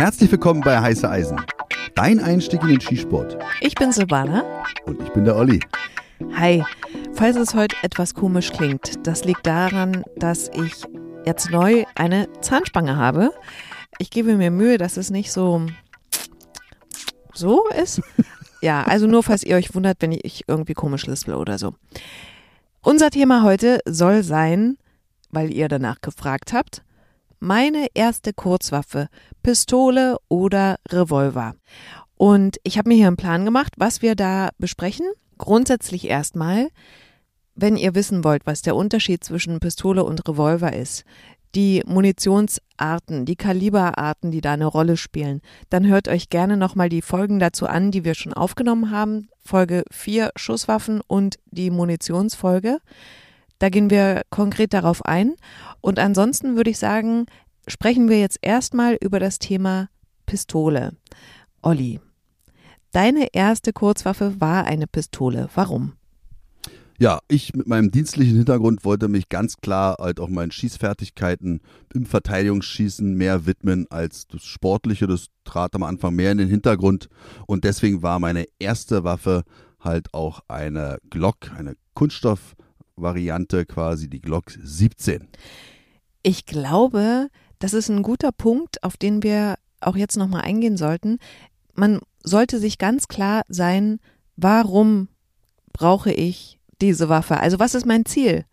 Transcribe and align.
Herzlich 0.00 0.32
willkommen 0.32 0.62
bei 0.62 0.80
Heiße 0.80 1.10
Eisen. 1.10 1.38
Dein 1.94 2.20
Einstieg 2.20 2.62
in 2.62 2.68
den 2.68 2.80
Skisport. 2.80 3.36
Ich 3.60 3.74
bin 3.74 3.92
Silvana. 3.92 4.64
Und 4.86 5.02
ich 5.02 5.10
bin 5.10 5.26
der 5.26 5.36
Olli. 5.36 5.60
Hi. 6.36 6.64
Falls 7.12 7.36
es 7.36 7.54
heute 7.54 7.76
etwas 7.82 8.14
komisch 8.14 8.50
klingt, 8.50 9.06
das 9.06 9.24
liegt 9.24 9.46
daran, 9.46 10.02
dass 10.16 10.48
ich 10.54 10.72
jetzt 11.26 11.50
neu 11.50 11.84
eine 11.96 12.30
Zahnspange 12.40 12.96
habe. 12.96 13.34
Ich 13.98 14.08
gebe 14.08 14.38
mir 14.38 14.50
Mühe, 14.50 14.78
dass 14.78 14.96
es 14.96 15.10
nicht 15.10 15.32
so 15.32 15.66
so 17.34 17.68
ist. 17.68 18.00
Ja, 18.62 18.84
also 18.84 19.06
nur 19.06 19.22
falls 19.22 19.42
ihr 19.42 19.56
euch 19.56 19.74
wundert, 19.74 19.98
wenn 20.00 20.12
ich 20.12 20.44
irgendwie 20.46 20.74
komisch 20.74 21.06
lispel 21.06 21.34
oder 21.34 21.58
so. 21.58 21.74
Unser 22.82 23.10
Thema 23.10 23.42
heute 23.42 23.80
soll 23.86 24.22
sein, 24.22 24.78
weil 25.30 25.50
ihr 25.50 25.68
danach 25.68 26.00
gefragt 26.00 26.54
habt, 26.54 26.82
meine 27.40 27.88
erste 27.94 28.32
Kurzwaffe, 28.32 29.08
Pistole 29.42 30.18
oder 30.28 30.76
Revolver. 30.88 31.54
Und 32.16 32.58
ich 32.62 32.78
habe 32.78 32.90
mir 32.90 32.96
hier 32.96 33.06
einen 33.06 33.16
Plan 33.16 33.44
gemacht, 33.44 33.72
was 33.78 34.02
wir 34.02 34.14
da 34.14 34.50
besprechen. 34.58 35.06
Grundsätzlich 35.38 36.06
erstmal, 36.06 36.68
wenn 37.54 37.76
ihr 37.76 37.94
wissen 37.94 38.22
wollt, 38.24 38.46
was 38.46 38.60
der 38.62 38.76
Unterschied 38.76 39.24
zwischen 39.24 39.58
Pistole 39.58 40.04
und 40.04 40.28
Revolver 40.28 40.74
ist, 40.74 41.04
die 41.54 41.82
Munitionsarten, 41.86 43.24
die 43.24 43.36
Kaliberarten, 43.36 44.30
die 44.30 44.40
da 44.40 44.52
eine 44.52 44.66
Rolle 44.66 44.96
spielen, 44.96 45.40
dann 45.68 45.86
hört 45.86 46.08
euch 46.08 46.28
gerne 46.28 46.56
nochmal 46.56 46.88
die 46.88 47.02
Folgen 47.02 47.38
dazu 47.38 47.66
an, 47.66 47.90
die 47.90 48.04
wir 48.04 48.14
schon 48.14 48.32
aufgenommen 48.34 48.90
haben. 48.90 49.28
Folge 49.42 49.84
4 49.90 50.30
Schusswaffen 50.36 51.00
und 51.06 51.38
die 51.50 51.70
Munitionsfolge. 51.70 52.78
Da 53.60 53.68
gehen 53.68 53.90
wir 53.90 54.22
konkret 54.30 54.72
darauf 54.72 55.04
ein. 55.04 55.36
Und 55.80 56.00
ansonsten 56.00 56.56
würde 56.56 56.70
ich 56.70 56.78
sagen, 56.78 57.26
sprechen 57.68 58.08
wir 58.08 58.18
jetzt 58.18 58.38
erstmal 58.42 58.96
über 59.00 59.20
das 59.20 59.38
Thema 59.38 59.88
Pistole. 60.26 60.96
Olli, 61.62 62.00
deine 62.90 63.28
erste 63.32 63.72
Kurzwaffe 63.72 64.40
war 64.40 64.64
eine 64.64 64.86
Pistole. 64.86 65.48
Warum? 65.54 65.92
Ja, 66.98 67.20
ich 67.28 67.54
mit 67.54 67.66
meinem 67.66 67.90
dienstlichen 67.90 68.36
Hintergrund 68.36 68.84
wollte 68.84 69.08
mich 69.08 69.28
ganz 69.28 69.58
klar 69.58 69.96
halt 69.98 70.20
auch 70.20 70.28
meinen 70.28 70.52
Schießfertigkeiten 70.52 71.60
im 71.94 72.06
Verteidigungsschießen 72.06 73.14
mehr 73.14 73.46
widmen 73.46 73.86
als 73.90 74.26
das 74.26 74.42
Sportliche. 74.44 75.06
Das 75.06 75.26
trat 75.44 75.74
am 75.74 75.82
Anfang 75.82 76.14
mehr 76.14 76.32
in 76.32 76.38
den 76.38 76.48
Hintergrund 76.48 77.08
und 77.46 77.64
deswegen 77.64 78.02
war 78.02 78.20
meine 78.20 78.46
erste 78.58 79.04
Waffe 79.04 79.44
halt 79.80 80.12
auch 80.12 80.40
eine 80.48 80.98
Glock, 81.08 81.50
eine 81.56 81.74
Kunststoffvariante 83.00 83.66
quasi, 83.66 84.08
die 84.08 84.20
Glock 84.20 84.52
17. 84.62 85.28
Ich 86.22 86.46
glaube, 86.46 87.28
das 87.58 87.74
ist 87.74 87.88
ein 87.88 88.02
guter 88.02 88.32
Punkt, 88.32 88.82
auf 88.84 88.96
den 88.96 89.22
wir 89.22 89.56
auch 89.80 89.96
jetzt 89.96 90.16
nochmal 90.16 90.42
eingehen 90.42 90.76
sollten. 90.76 91.18
Man 91.74 92.00
sollte 92.22 92.58
sich 92.58 92.78
ganz 92.78 93.08
klar 93.08 93.42
sein, 93.48 93.98
warum 94.36 95.08
brauche 95.72 96.12
ich 96.12 96.58
diese 96.80 97.08
Waffe? 97.08 97.38
Also 97.38 97.58
was 97.58 97.74
ist 97.74 97.86
mein 97.86 98.04
Ziel? 98.04 98.44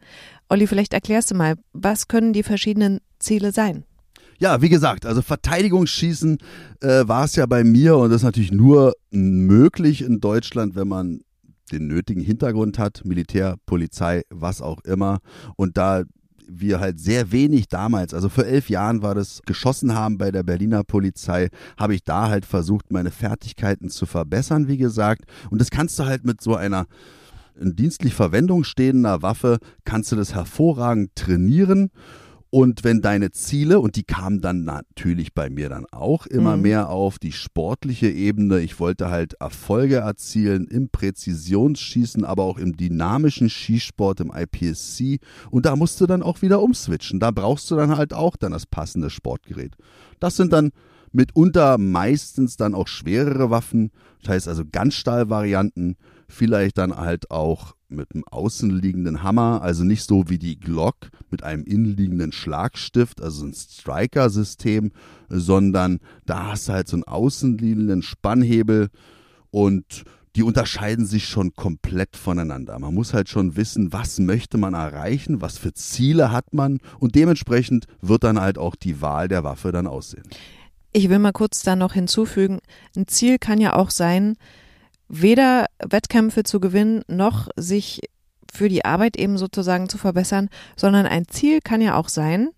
Olli, 0.50 0.68
vielleicht 0.68 0.94
erklärst 0.94 1.31
du 1.31 1.36
mal, 1.36 1.56
was 1.73 2.08
können 2.08 2.31
die 2.31 2.44
verschiedenen 2.44 3.00
Ziele 3.20 3.52
sein? 3.52 3.84
Ja, 4.40 4.62
wie 4.62 4.70
gesagt, 4.70 5.06
also 5.06 5.22
Verteidigungsschießen 5.22 6.38
äh, 6.81 7.08
war 7.08 7.25
es 7.25 7.36
ja 7.36 7.48
bei 7.48 7.64
mir 7.64 7.98
und 7.98 8.12
das 8.12 8.18
ist 8.18 8.25
natürlich 8.25 8.52
nur 8.52 8.94
möglich 9.09 10.03
in 10.03 10.20
Deutschland, 10.22 10.75
wenn 10.75 10.88
man 10.88 11.22
den 11.72 11.88
nötigen 11.88 12.22
Hintergrund 12.22 12.80
hat, 12.80 13.04
Militär, 13.06 13.56
Polizei, 13.66 14.23
was 14.30 14.62
auch 14.62 14.84
immer. 14.84 15.20
Und 15.56 15.78
da 15.78 16.04
wir 16.50 16.80
halt 16.80 17.00
sehr 17.00 17.32
wenig 17.32 17.68
damals, 17.68 18.14
also 18.14 18.30
vor 18.30 18.46
elf 18.46 18.70
Jahren 18.70 19.02
war 19.02 19.16
das 19.16 19.42
geschossen 19.46 19.94
haben 19.94 20.18
bei 20.18 20.32
der 20.32 20.44
Berliner 20.44 20.84
Polizei, 20.84 21.50
habe 21.78 21.94
ich 21.94 22.04
da 22.04 22.30
halt 22.30 22.46
versucht, 22.46 22.92
meine 22.92 23.12
Fertigkeiten 23.12 23.90
zu 23.90 24.06
verbessern, 24.06 24.68
wie 24.68 24.78
gesagt. 24.78 25.26
Und 25.50 25.59
das 25.59 25.69
kannst 25.69 26.00
du 26.00 26.06
halt 26.06 26.25
mit 26.25 26.41
so 26.41 26.56
einer 26.56 26.86
in 27.59 27.75
dienstlich 27.75 28.14
Verwendung 28.14 28.64
stehender 28.64 29.22
Waffe 29.22 29.58
kannst 29.84 30.12
du 30.12 30.16
das 30.16 30.36
hervorragend 30.36 31.16
trainieren. 31.16 31.90
Und 32.50 32.85
wenn 32.85 33.02
deine 33.02 33.31
Ziele, 33.31 33.80
und 33.80 33.97
die 33.97 34.03
kamen 34.03 34.40
dann 34.40 34.63
natürlich 34.63 35.34
bei 35.34 35.50
mir 35.50 35.68
dann 35.68 35.85
auch 35.91 36.25
immer 36.25 36.56
mhm. 36.56 36.63
mehr 36.63 36.90
auf 36.90 37.19
die 37.19 37.34
sportliche 37.34 38.09
Ebene, 38.09 38.59
ich 38.62 38.80
wollte 38.80 39.09
halt 39.09 39.34
Erfolge 39.41 39.97
erzielen 39.97 40.68
im 40.68 40.90
Präzisionsschießen, 40.90 42.24
aber 42.24 42.44
auch 42.44 42.58
im 42.58 42.78
dynamischen 42.78 43.50
Skisport, 43.50 44.22
im 44.22 44.31
IPSC. 44.34 45.19
Und 45.52 45.66
da 45.66 45.75
musst 45.75 46.00
du 46.00 46.06
dann 46.06 46.24
auch 46.24 46.41
wieder 46.41 46.62
umswitchen. 46.62 47.19
Da 47.19 47.31
brauchst 47.31 47.69
du 47.69 47.75
dann 47.75 47.97
halt 47.97 48.13
auch 48.13 48.38
dann 48.38 48.53
das 48.53 48.66
passende 48.66 49.09
Sportgerät. 49.09 49.75
Das 50.19 50.38
sind 50.38 50.53
dann 50.53 50.72
mitunter 51.12 51.78
meistens 51.78 52.58
dann 52.58 52.75
auch 52.75 52.88
schwerere 52.88 53.50
Waffen, 53.50 53.91
das 54.22 54.29
heißt 54.29 54.47
also 54.47 54.64
Ganzstahlvarianten, 54.69 55.97
vielleicht 56.28 56.78
dann 56.78 56.96
halt 56.96 57.31
auch 57.31 57.77
mit 57.90 58.14
einem 58.14 58.24
außenliegenden 58.25 59.24
Hammer, 59.24 59.62
also 59.62 59.84
nicht 59.84 60.03
so 60.03 60.30
wie 60.30 60.38
die 60.38 60.59
Glock 60.59 61.09
mit 61.30 61.44
einem 61.44 61.64
innenliegenden 61.64 62.31
Schlagstift, 62.31 63.22
also 63.22 63.46
ein 63.46 63.53
Striker-System, 63.53 64.92
sondern 65.30 66.00
da 66.26 66.47
hast 66.47 66.68
du 66.68 66.74
halt 66.74 66.88
so 66.88 66.97
einen 66.97 67.03
außenliegenden 67.03 68.02
Spannhebel 68.02 68.90
und 69.52 70.03
die 70.36 70.44
unterscheiden 70.44 71.08
sich 71.08 71.28
schon 71.28 71.56
komplett 71.56 72.16
voneinander. 72.16 72.78
Man 72.78 72.94
muss 72.94 73.14
halt 73.14 73.28
schon 73.28 73.56
wissen, 73.56 73.92
was 73.92 74.20
möchte 74.20 74.59
man 74.59 74.76
erreichen, 74.76 75.42
was 75.42 75.58
für 75.58 75.74
Ziele 75.74 76.31
hat 76.31 76.53
man 76.53 76.80
und 77.00 77.16
dementsprechend 77.16 77.88
wird 78.02 78.24
dann 78.24 78.40
halt 78.40 78.59
auch 78.59 78.76
die 78.76 79.02
Wahl 79.02 79.28
der 79.28 79.44
Waffe 79.44 79.72
dann 79.72 79.88
aussehen. 79.88 80.30
Ich 80.94 81.09
will 81.09 81.20
mal 81.20 81.31
kurz 81.31 81.64
da 81.64 81.76
noch 81.76 81.94
hinzufügen, 81.94 82.59
ein 82.96 83.08
Ziel 83.08 83.40
kann 83.40 83.59
ja 83.59 83.74
auch 83.74 83.90
sein, 83.90 84.36
weder 85.07 85.66
Wettkämpfe 85.79 86.44
zu 86.44 86.59
gewinnen, 86.59 87.03
noch 87.07 87.50
sich 87.56 88.01
für 88.51 88.69
die 88.69 88.85
Arbeit 88.85 89.18
eben 89.18 89.38
sozusagen 89.38 89.90
zu 89.90 89.97
verbessern, 89.97 90.50
sondern 90.75 91.06
ein 91.06 91.28
Ziel 91.28 91.59
kann 91.62 91.81
ja 91.81 91.95
auch 91.95 92.09
sein, 92.09 92.50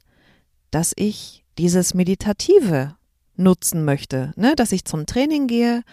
dass 0.71 0.93
ich 0.95 1.43
dieses 1.57 1.93
Meditative 1.93 2.95
nutzen 3.35 3.85
möchte, 3.85 4.33
ne? 4.35 4.55
dass 4.55 4.71
ich 4.71 4.85
zum 4.85 5.05
Training 5.05 5.47
gehe 5.47 5.83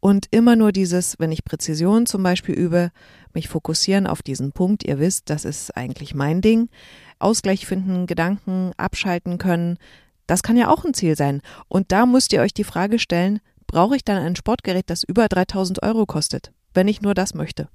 und 0.00 0.26
immer 0.30 0.56
nur 0.56 0.72
dieses, 0.72 1.18
wenn 1.18 1.32
ich 1.32 1.44
Präzision 1.44 2.06
zum 2.06 2.22
Beispiel 2.22 2.54
übe, 2.54 2.90
mich 3.32 3.48
fokussieren 3.48 4.06
auf 4.06 4.22
diesen 4.22 4.52
Punkt, 4.52 4.84
ihr 4.84 4.98
wisst, 4.98 5.30
das 5.30 5.44
ist 5.44 5.76
eigentlich 5.76 6.14
mein 6.14 6.40
Ding, 6.40 6.68
Ausgleich 7.18 7.66
finden, 7.66 8.06
Gedanken 8.06 8.72
abschalten 8.76 9.38
können, 9.38 9.78
das 10.26 10.42
kann 10.42 10.56
ja 10.56 10.68
auch 10.68 10.84
ein 10.84 10.94
Ziel 10.94 11.16
sein. 11.16 11.42
Und 11.68 11.92
da 11.92 12.06
müsst 12.06 12.32
ihr 12.32 12.40
euch 12.40 12.54
die 12.54 12.64
Frage 12.64 12.98
stellen, 12.98 13.40
brauche 13.74 13.96
ich 13.96 14.04
dann 14.04 14.22
ein 14.22 14.36
Sportgerät, 14.36 14.88
das 14.88 15.02
über 15.02 15.26
3000 15.26 15.82
Euro 15.82 16.06
kostet, 16.06 16.52
wenn 16.74 16.86
ich 16.86 17.02
nur 17.02 17.12
das 17.12 17.34
möchte. 17.34 17.68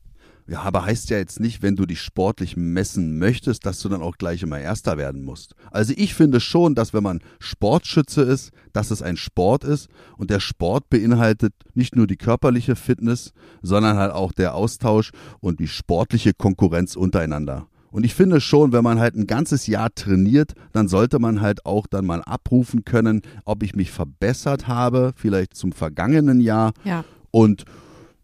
Ja, 0.48 0.62
aber 0.62 0.86
heißt 0.86 1.10
ja 1.10 1.18
jetzt 1.18 1.42
nicht, 1.42 1.62
wenn 1.62 1.76
du 1.76 1.86
dich 1.86 2.00
sportlich 2.02 2.56
messen 2.56 3.20
möchtest, 3.20 3.66
dass 3.66 3.82
du 3.82 3.90
dann 3.90 4.02
auch 4.02 4.18
gleich 4.18 4.42
immer 4.42 4.58
Erster 4.58 4.98
werden 4.98 5.26
musst. 5.26 5.56
Also 5.72 5.94
ich 5.98 6.16
finde 6.16 6.40
schon, 6.40 6.74
dass 6.74 6.94
wenn 6.94 7.04
man 7.04 7.20
Sportschütze 7.40 8.22
ist, 8.22 8.52
dass 8.72 8.92
es 8.92 9.02
ein 9.02 9.18
Sport 9.18 9.66
ist 9.66 9.90
und 10.16 10.30
der 10.30 10.40
Sport 10.40 10.90
beinhaltet 10.90 11.54
nicht 11.74 11.98
nur 11.98 12.08
die 12.08 12.16
körperliche 12.16 12.78
Fitness, 12.78 13.34
sondern 13.62 13.98
halt 13.98 14.14
auch 14.14 14.32
der 14.32 14.56
Austausch 14.56 15.12
und 15.42 15.60
die 15.60 15.68
sportliche 15.68 16.34
Konkurrenz 16.34 16.96
untereinander. 16.96 17.68
Und 17.92 18.06
ich 18.06 18.14
finde 18.14 18.42
schon, 18.42 18.72
wenn 18.72 18.84
man 18.84 19.00
halt 19.00 19.16
ein 19.16 19.28
ganzes 19.28 19.68
Jahr 19.68 19.94
trainiert, 19.94 20.54
dann 20.72 20.88
sollte 20.88 21.20
man 21.20 21.42
halt 21.42 21.66
auch 21.66 21.88
dann 21.88 22.06
mal 22.06 22.22
abrufen 22.22 22.86
können, 22.86 23.22
ob 23.46 23.64
ich 23.64 23.76
mich 23.76 23.92
verbessert 23.92 24.68
habe, 24.68 25.14
vielleicht 25.16 25.56
zum 25.56 25.72
vergangenen 25.72 26.40
Jahr. 26.42 26.74
Ja. 26.84 27.04
Und 27.32 27.66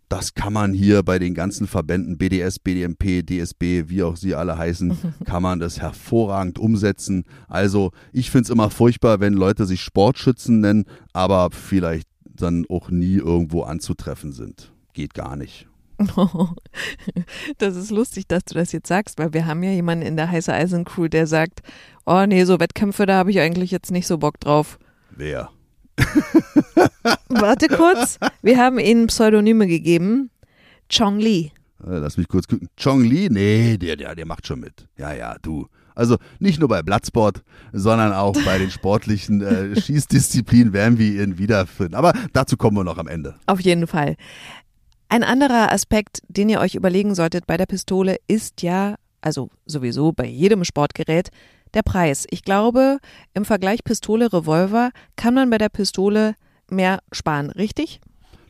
das 0.09 0.35
kann 0.35 0.53
man 0.53 0.73
hier 0.73 1.01
bei 1.03 1.17
den 1.17 1.33
ganzen 1.33 1.67
Verbänden 1.67 2.17
BDS, 2.17 2.59
BDMP, 2.59 3.25
DSB, 3.25 3.89
wie 3.89 4.03
auch 4.03 4.15
sie 4.15 4.35
alle 4.35 4.57
heißen, 4.57 4.95
kann 5.25 5.41
man 5.41 5.59
das 5.59 5.81
hervorragend 5.81 6.59
umsetzen. 6.59 7.23
Also 7.47 7.91
ich 8.13 8.29
finde 8.29 8.43
es 8.43 8.49
immer 8.49 8.69
furchtbar, 8.69 9.19
wenn 9.19 9.33
Leute 9.33 9.65
sich 9.65 9.81
Sportschützen 9.81 10.59
nennen, 10.59 10.85
aber 11.13 11.49
vielleicht 11.51 12.07
dann 12.23 12.65
auch 12.69 12.89
nie 12.89 13.15
irgendwo 13.15 13.63
anzutreffen 13.63 14.31
sind. 14.31 14.71
Geht 14.93 15.13
gar 15.13 15.35
nicht. 15.35 15.67
das 17.57 17.75
ist 17.75 17.91
lustig, 17.91 18.27
dass 18.27 18.43
du 18.45 18.55
das 18.55 18.71
jetzt 18.71 18.87
sagst, 18.87 19.17
weil 19.19 19.33
wir 19.33 19.45
haben 19.45 19.63
ja 19.63 19.71
jemanden 19.71 20.05
in 20.05 20.15
der 20.15 20.29
Heiße 20.29 20.53
Eisen 20.53 20.85
Crew, 20.85 21.07
der 21.07 21.27
sagt, 21.27 21.61
oh 22.05 22.25
nee, 22.25 22.43
so 22.43 22.59
Wettkämpfe, 22.59 23.05
da 23.05 23.15
habe 23.15 23.31
ich 23.31 23.39
eigentlich 23.39 23.71
jetzt 23.71 23.91
nicht 23.91 24.07
so 24.07 24.17
Bock 24.17 24.39
drauf. 24.39 24.77
Wer? 25.11 25.49
Warte 27.29 27.67
kurz, 27.67 28.17
wir 28.41 28.57
haben 28.57 28.79
ihnen 28.79 29.07
Pseudonyme 29.07 29.67
gegeben. 29.67 30.29
Chong 30.89 31.19
Li. 31.19 31.51
Äh, 31.83 31.97
lass 31.97 32.17
mich 32.17 32.27
kurz 32.27 32.47
gucken. 32.47 32.69
Chong 32.77 33.03
Li? 33.03 33.29
Nee, 33.29 33.77
der, 33.77 33.95
der, 33.95 34.15
der 34.15 34.25
macht 34.25 34.45
schon 34.47 34.59
mit. 34.59 34.87
Ja, 34.97 35.13
ja, 35.13 35.37
du. 35.41 35.67
Also 35.95 36.17
nicht 36.39 36.59
nur 36.59 36.67
bei 36.67 36.83
Bloodsport, 36.83 37.41
sondern 37.71 38.11
auch 38.11 38.35
bei 38.43 38.57
den 38.57 38.69
sportlichen 38.69 39.41
äh, 39.41 39.79
Schießdisziplinen 39.81 40.73
werden 40.73 40.97
wir 40.99 41.23
ihn 41.23 41.37
wiederfinden. 41.37 41.95
Aber 41.95 42.13
dazu 42.33 42.57
kommen 42.57 42.75
wir 42.77 42.83
noch 42.83 42.97
am 42.97 43.07
Ende. 43.07 43.35
Auf 43.45 43.61
jeden 43.61 43.87
Fall. 43.87 44.17
Ein 45.07 45.23
anderer 45.23 45.71
Aspekt, 45.71 46.21
den 46.27 46.49
ihr 46.49 46.59
euch 46.59 46.75
überlegen 46.75 47.15
solltet 47.15 47.45
bei 47.45 47.57
der 47.57 47.67
Pistole, 47.67 48.17
ist 48.27 48.61
ja, 48.61 48.95
also 49.21 49.49
sowieso 49.65 50.11
bei 50.11 50.25
jedem 50.25 50.63
Sportgerät, 50.63 51.29
der 51.73 51.83
Preis. 51.83 52.25
Ich 52.29 52.43
glaube, 52.43 52.99
im 53.33 53.45
Vergleich 53.45 53.83
Pistole, 53.83 54.31
Revolver 54.31 54.91
kann 55.15 55.33
man 55.33 55.49
bei 55.49 55.57
der 55.57 55.69
Pistole 55.69 56.35
mehr 56.69 56.99
sparen, 57.11 57.51
richtig? 57.51 57.99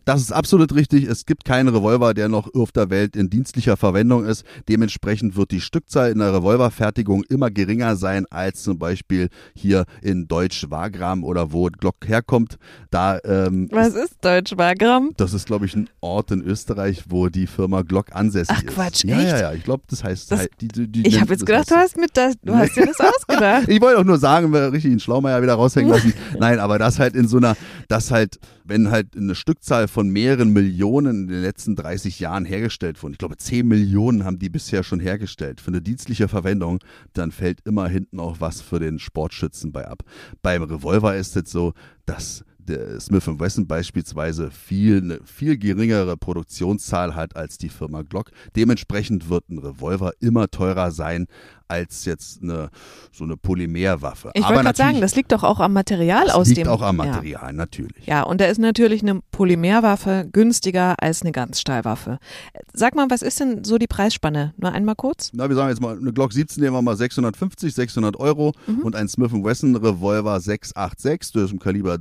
Das 0.05 0.21
ist 0.21 0.31
absolut 0.31 0.73
richtig. 0.75 1.05
Es 1.05 1.25
gibt 1.25 1.45
keinen 1.45 1.67
Revolver, 1.69 2.13
der 2.13 2.29
noch 2.29 2.53
auf 2.53 2.71
der 2.71 2.89
Welt 2.89 3.15
in 3.15 3.29
dienstlicher 3.29 3.75
Verwendung 3.75 4.25
ist. 4.25 4.45
Dementsprechend 4.69 5.35
wird 5.35 5.51
die 5.51 5.61
Stückzahl 5.61 6.11
in 6.11 6.19
der 6.19 6.33
Revolverfertigung 6.33 7.23
immer 7.23 7.49
geringer 7.49 7.95
sein 7.95 8.25
als 8.29 8.63
zum 8.63 8.77
Beispiel 8.77 9.29
hier 9.55 9.85
in 10.01 10.27
Deutsch 10.27 10.69
Wagram 10.69 11.23
oder 11.23 11.51
wo 11.51 11.65
Glock 11.65 11.95
herkommt. 12.05 12.57
Da, 12.91 13.19
ähm, 13.25 13.67
Was 13.71 13.95
ist 13.95 14.23
Deutsch 14.23 14.55
Wagram? 14.57 15.11
Das 15.17 15.33
ist, 15.33 15.47
glaube 15.47 15.65
ich, 15.65 15.75
ein 15.75 15.89
Ort 16.01 16.31
in 16.31 16.41
Österreich, 16.41 17.05
wo 17.09 17.29
die 17.29 17.47
Firma 17.47 17.81
Glock 17.81 18.15
ansässig 18.15 18.55
Ach, 18.57 18.63
ist. 18.63 18.73
Quatsch, 18.73 19.03
ja, 19.05 19.17
echt? 19.17 19.31
Ja, 19.31 19.39
ja, 19.39 19.53
ich 19.53 19.63
glaube, 19.63 19.83
das 19.89 20.03
heißt. 20.03 20.31
Das, 20.31 20.47
die, 20.61 20.67
die, 20.67 20.87
die 20.87 21.07
ich 21.07 21.19
habe 21.19 21.31
jetzt 21.31 21.45
gedacht, 21.45 21.71
du 21.71 21.75
hast, 21.75 21.97
mit 21.97 22.11
das, 22.15 22.35
du 22.43 22.55
hast 22.55 22.75
dir 22.75 22.85
das 22.85 22.99
ausgedacht. 22.99 23.63
ich 23.67 23.81
wollte 23.81 23.99
auch 23.99 24.03
nur 24.03 24.19
sagen, 24.19 24.53
wir 24.53 24.71
richtig 24.71 24.91
den 24.91 24.99
Schlaumeier 24.99 25.41
wieder 25.41 25.55
raushängen 25.55 25.91
lassen. 25.91 26.13
Nein, 26.39 26.59
aber 26.59 26.77
das 26.77 26.99
halt 26.99 27.15
in 27.15 27.27
so 27.27 27.37
einer, 27.37 27.55
das 27.87 28.11
halt, 28.11 28.39
wenn 28.65 28.89
halt 28.89 29.15
eine 29.15 29.35
Stückzahl 29.35 29.87
von 29.87 30.09
mehreren 30.09 30.51
Millionen 30.51 31.23
in 31.23 31.27
den 31.27 31.41
letzten 31.41 31.75
30 31.75 32.19
Jahren 32.19 32.45
hergestellt 32.45 33.01
wurden, 33.01 33.13
ich 33.13 33.19
glaube 33.19 33.37
10 33.37 33.67
Millionen 33.67 34.25
haben 34.25 34.39
die 34.39 34.49
bisher 34.49 34.83
schon 34.83 34.99
hergestellt 34.99 35.61
für 35.61 35.69
eine 35.69 35.81
dienstliche 35.81 36.27
Verwendung, 36.27 36.79
dann 37.13 37.31
fällt 37.31 37.61
immer 37.65 37.87
hinten 37.87 38.19
auch 38.19 38.39
was 38.39 38.61
für 38.61 38.79
den 38.79 38.99
Sportschützen 38.99 39.71
bei 39.71 39.87
ab. 39.87 40.03
Beim 40.41 40.63
Revolver 40.63 41.15
ist 41.15 41.35
es 41.37 41.51
so, 41.51 41.73
dass 42.05 42.43
der 42.67 42.99
Smith 42.99 43.27
Wesson 43.27 43.67
beispielsweise 43.67 44.51
viel, 44.51 44.97
eine 44.97 45.19
viel 45.23 45.57
geringere 45.57 46.17
Produktionszahl 46.17 47.15
hat 47.15 47.35
als 47.35 47.57
die 47.57 47.69
Firma 47.69 48.01
Glock. 48.01 48.31
Dementsprechend 48.55 49.29
wird 49.29 49.49
ein 49.49 49.59
Revolver 49.59 50.11
immer 50.19 50.49
teurer 50.49 50.91
sein 50.91 51.27
als 51.67 52.05
jetzt 52.05 52.43
eine, 52.43 52.69
so 53.11 53.23
eine 53.23 53.37
Polymerwaffe. 53.37 54.31
Ich 54.33 54.43
wollte 54.43 54.63
gerade 54.63 54.77
sagen, 54.77 55.01
das 55.01 55.15
liegt 55.15 55.31
doch 55.31 55.43
auch 55.43 55.59
am 55.59 55.73
Material 55.73 56.25
das 56.25 56.35
aus 56.35 56.47
liegt 56.47 56.59
dem. 56.59 56.67
auch 56.67 56.81
am 56.81 56.97
Material, 56.97 57.47
ja. 57.47 57.51
natürlich. 57.53 58.05
Ja, 58.05 58.23
und 58.23 58.39
da 58.39 58.45
ist 58.45 58.59
natürlich 58.59 59.01
eine 59.01 59.21
Polymerwaffe 59.31 60.29
günstiger 60.31 60.95
als 61.01 61.21
eine 61.21 61.31
Ganzstahlwaffe. 61.31 62.19
Sag 62.73 62.95
mal, 62.95 63.07
was 63.09 63.21
ist 63.21 63.39
denn 63.39 63.63
so 63.63 63.77
die 63.77 63.87
Preisspanne? 63.87 64.53
Nur 64.57 64.71
einmal 64.71 64.95
kurz? 64.95 65.31
Na, 65.33 65.49
wir 65.49 65.55
sagen 65.55 65.69
jetzt 65.69 65.81
mal, 65.81 65.97
eine 65.97 66.13
Glock 66.13 66.33
17 66.33 66.63
nehmen 66.63 66.75
wir 66.75 66.81
mal 66.81 66.95
650, 66.95 67.73
600 67.73 68.17
Euro 68.17 68.53
mhm. 68.67 68.79
und 68.79 68.95
ein 68.95 69.07
Smith 69.07 69.31
Wesson 69.31 69.75
Revolver 69.75 70.39
686, 70.39 71.33
der 71.33 71.43
ist 71.45 71.51
im 71.51 71.59
Kaliber 71.59 71.97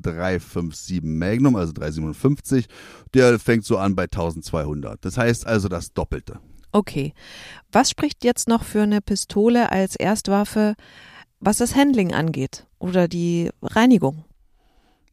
357 0.54 1.02
Magnum, 1.02 1.56
also 1.56 1.72
357, 1.72 2.66
der 3.12 3.38
fängt 3.38 3.64
so 3.64 3.78
an 3.78 3.94
bei 3.94 4.04
1200. 4.04 5.04
Das 5.04 5.18
heißt 5.18 5.46
also 5.46 5.68
das 5.68 5.92
Doppelte. 5.92 6.38
Okay. 6.72 7.12
Was 7.70 7.90
spricht 7.90 8.24
jetzt 8.24 8.48
noch 8.48 8.64
für 8.64 8.82
eine 8.82 9.00
Pistole 9.00 9.70
als 9.70 9.96
Erstwaffe, 9.96 10.74
was 11.40 11.58
das 11.58 11.76
Handling 11.76 12.12
angeht 12.12 12.66
oder 12.78 13.06
die 13.06 13.50
Reinigung? 13.62 14.24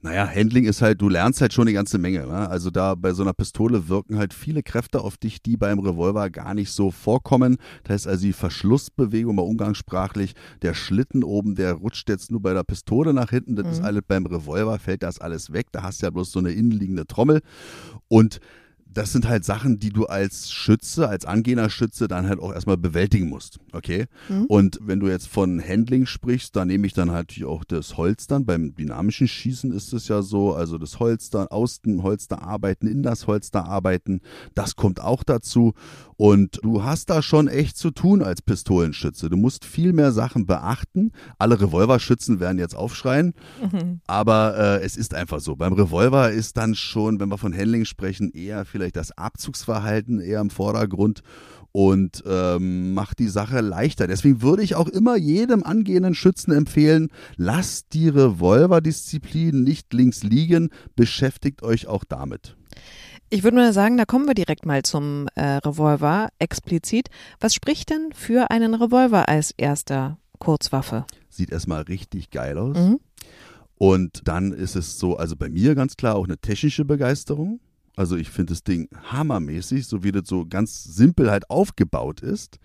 Naja, 0.03 0.27
Handling 0.27 0.65
ist 0.65 0.81
halt, 0.81 0.99
du 0.99 1.09
lernst 1.09 1.41
halt 1.41 1.53
schon 1.53 1.67
eine 1.67 1.73
ganze 1.73 1.99
Menge. 1.99 2.25
Ne? 2.25 2.49
Also 2.49 2.71
da 2.71 2.95
bei 2.95 3.13
so 3.13 3.21
einer 3.21 3.33
Pistole 3.33 3.87
wirken 3.87 4.17
halt 4.17 4.33
viele 4.33 4.63
Kräfte 4.63 5.01
auf 5.01 5.17
dich, 5.17 5.43
die 5.43 5.57
beim 5.57 5.77
Revolver 5.77 6.31
gar 6.31 6.55
nicht 6.55 6.71
so 6.71 6.89
vorkommen. 6.89 7.57
Das 7.83 7.93
heißt 7.93 8.07
also 8.07 8.25
die 8.25 8.33
Verschlussbewegung 8.33 9.35
mal 9.35 9.43
umgangssprachlich, 9.43 10.33
der 10.63 10.73
Schlitten 10.73 11.23
oben, 11.23 11.53
der 11.53 11.73
rutscht 11.73 12.09
jetzt 12.09 12.31
nur 12.31 12.41
bei 12.41 12.53
der 12.53 12.63
Pistole 12.63 13.13
nach 13.13 13.29
hinten. 13.29 13.55
Das 13.55 13.67
mhm. 13.67 13.71
ist 13.73 13.81
alles 13.81 14.01
beim 14.07 14.25
Revolver, 14.25 14.79
fällt 14.79 15.03
das 15.03 15.19
alles 15.19 15.53
weg. 15.53 15.67
Da 15.71 15.83
hast 15.83 16.01
du 16.01 16.07
ja 16.07 16.09
bloß 16.09 16.31
so 16.31 16.39
eine 16.39 16.51
innenliegende 16.51 17.05
Trommel. 17.05 17.41
Und 18.07 18.39
das 18.93 19.11
sind 19.11 19.27
halt 19.27 19.45
Sachen, 19.45 19.79
die 19.79 19.89
du 19.89 20.05
als 20.05 20.51
Schütze, 20.51 21.07
als 21.07 21.25
angehender 21.25 21.69
Schütze 21.69 22.07
dann 22.07 22.27
halt 22.27 22.39
auch 22.39 22.53
erstmal 22.53 22.77
bewältigen 22.77 23.29
musst. 23.29 23.59
Okay? 23.71 24.05
Mhm. 24.29 24.45
Und 24.45 24.79
wenn 24.81 24.99
du 24.99 25.07
jetzt 25.07 25.27
von 25.27 25.61
Handling 25.61 26.05
sprichst, 26.05 26.55
da 26.55 26.65
nehme 26.65 26.87
ich 26.87 26.93
dann 26.93 27.11
halt 27.11 27.21
natürlich 27.21 27.45
auch 27.45 27.63
das 27.63 27.97
Holstern. 27.97 28.45
Beim 28.45 28.75
dynamischen 28.75 29.27
Schießen 29.27 29.71
ist 29.71 29.93
es 29.93 30.07
ja 30.07 30.21
so, 30.21 30.53
also 30.53 30.77
das 30.77 30.99
Holstern, 30.99 31.47
aus 31.47 31.81
dem 31.81 32.03
Holster 32.03 32.41
arbeiten, 32.41 32.87
in 32.87 33.03
das 33.03 33.27
Holster 33.27 33.65
arbeiten, 33.65 34.21
das 34.55 34.75
kommt 34.75 34.99
auch 34.99 35.23
dazu. 35.23 35.73
Und 36.21 36.59
du 36.61 36.83
hast 36.83 37.09
da 37.09 37.23
schon 37.23 37.47
echt 37.47 37.77
zu 37.77 37.89
tun 37.89 38.21
als 38.21 38.43
Pistolenschütze. 38.43 39.27
Du 39.27 39.37
musst 39.37 39.65
viel 39.65 39.91
mehr 39.91 40.11
Sachen 40.11 40.45
beachten. 40.45 41.13
Alle 41.39 41.59
Revolverschützen 41.59 42.39
werden 42.39 42.59
jetzt 42.59 42.75
aufschreien, 42.75 43.33
mhm. 43.59 44.01
aber 44.05 44.55
äh, 44.55 44.85
es 44.85 44.97
ist 44.97 45.15
einfach 45.15 45.39
so. 45.39 45.55
Beim 45.55 45.73
Revolver 45.73 46.29
ist 46.29 46.57
dann 46.57 46.75
schon, 46.75 47.19
wenn 47.19 47.29
wir 47.29 47.39
von 47.39 47.57
Handling 47.57 47.85
sprechen, 47.85 48.29
eher 48.33 48.65
vielleicht 48.65 48.97
das 48.97 49.17
Abzugsverhalten 49.17 50.19
eher 50.19 50.41
im 50.41 50.51
Vordergrund 50.51 51.23
und 51.71 52.23
ähm, 52.27 52.93
macht 52.93 53.17
die 53.17 53.27
Sache 53.27 53.61
leichter. 53.61 54.05
Deswegen 54.05 54.43
würde 54.43 54.61
ich 54.61 54.75
auch 54.75 54.89
immer 54.89 55.17
jedem 55.17 55.63
angehenden 55.63 56.13
Schützen 56.13 56.51
empfehlen, 56.51 57.07
lasst 57.35 57.93
die 57.93 58.09
Revolverdisziplin 58.09 59.63
nicht 59.63 59.91
links 59.91 60.21
liegen, 60.21 60.69
beschäftigt 60.95 61.63
euch 61.63 61.87
auch 61.87 62.03
damit. 62.03 62.57
Ich 63.33 63.43
würde 63.43 63.55
nur 63.55 63.71
sagen, 63.71 63.95
da 63.95 64.03
kommen 64.03 64.27
wir 64.27 64.33
direkt 64.33 64.65
mal 64.65 64.83
zum 64.83 65.29
äh, 65.35 65.55
Revolver 65.55 66.27
explizit. 66.37 67.07
Was 67.39 67.53
spricht 67.53 67.89
denn 67.89 68.09
für 68.13 68.51
einen 68.51 68.73
Revolver 68.73 69.29
als 69.29 69.51
erster 69.55 70.17
Kurzwaffe? 70.39 71.05
Sieht 71.29 71.49
erstmal 71.49 71.83
richtig 71.83 72.29
geil 72.31 72.57
aus. 72.57 72.75
Mhm. 72.75 72.99
Und 73.75 74.27
dann 74.27 74.51
ist 74.51 74.75
es 74.75 74.99
so, 74.99 75.15
also 75.15 75.37
bei 75.37 75.47
mir 75.47 75.75
ganz 75.75 75.95
klar 75.95 76.15
auch 76.15 76.25
eine 76.25 76.39
technische 76.39 76.83
Begeisterung. 76.83 77.61
Also 77.95 78.17
ich 78.17 78.29
finde 78.29 78.51
das 78.51 78.65
Ding 78.65 78.89
hammermäßig, 79.09 79.87
so 79.87 80.03
wie 80.03 80.11
das 80.11 80.27
so 80.27 80.45
ganz 80.45 80.83
simpel 80.83 81.31
halt 81.31 81.49
aufgebaut 81.49 82.19
ist. 82.19 82.59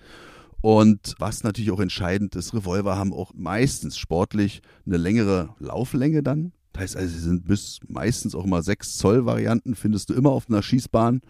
Und 0.62 1.14
was 1.20 1.44
natürlich 1.44 1.70
auch 1.70 1.78
entscheidend 1.78 2.34
ist, 2.34 2.54
Revolver 2.54 2.96
haben 2.96 3.12
auch 3.12 3.30
meistens 3.36 3.96
sportlich 3.96 4.62
eine 4.84 4.96
längere 4.96 5.50
Lauflänge 5.60 6.24
dann. 6.24 6.50
Das 6.76 6.82
heißt 6.82 6.96
also, 6.96 7.08
sie 7.08 7.20
sind 7.20 7.46
bis 7.46 7.80
meistens 7.88 8.34
auch 8.34 8.44
immer 8.44 8.62
6 8.62 8.98
Zoll 8.98 9.24
Varianten, 9.24 9.74
findest 9.74 10.10
du 10.10 10.14
immer 10.14 10.30
auf 10.30 10.48
einer 10.48 10.62
Schießbahn. 10.62 11.22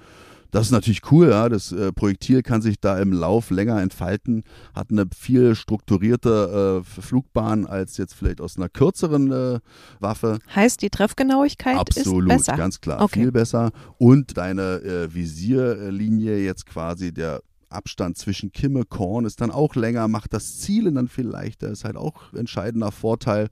Das 0.51 0.67
ist 0.67 0.73
natürlich 0.73 1.03
cool, 1.11 1.29
ja. 1.29 1.49
Das 1.49 1.71
äh, 1.71 1.93
Projektil 1.93 2.43
kann 2.43 2.63
sich 2.63 2.81
da 2.81 2.99
im 2.99 3.13
Lauf 3.13 3.51
länger 3.51 3.81
entfalten, 3.81 4.43
hat 4.75 4.91
eine 4.91 5.05
viel 5.17 5.55
strukturierte 5.55 6.83
äh, 6.83 7.01
Flugbahn 7.01 7.67
als 7.67 7.97
jetzt 7.97 8.15
vielleicht 8.15 8.41
aus 8.41 8.57
einer 8.57 8.69
kürzeren 8.69 9.31
äh, 9.31 9.61
Waffe. 10.01 10.39
Heißt, 10.55 10.83
die 10.83 10.91
Treffgenauigkeit 10.91 11.77
Absolut, 11.77 12.25
ist 12.25 12.29
besser? 12.29 12.53
Absolut, 12.53 12.59
ganz 12.59 12.81
klar, 12.81 13.03
okay. 13.03 13.21
viel 13.21 13.33
besser. 13.33 13.71
Und 13.99 14.37
deine 14.37 14.83
äh, 14.83 15.15
Visierlinie 15.15 16.39
jetzt 16.39 16.67
quasi 16.67 17.13
der 17.13 17.43
Abstand 17.69 18.17
zwischen 18.17 18.53
Kimme, 18.53 18.85
Korn 18.85 19.25
ist 19.25 19.41
dann 19.41 19.51
auch 19.51 19.75
länger, 19.75 20.09
macht 20.09 20.33
das 20.33 20.59
Zielen 20.59 20.95
dann 20.95 21.09
viel 21.09 21.27
leichter, 21.27 21.69
ist 21.69 21.85
halt 21.85 21.97
auch 21.97 22.33
entscheidender 22.33 22.93
Vorteil. 22.93 23.49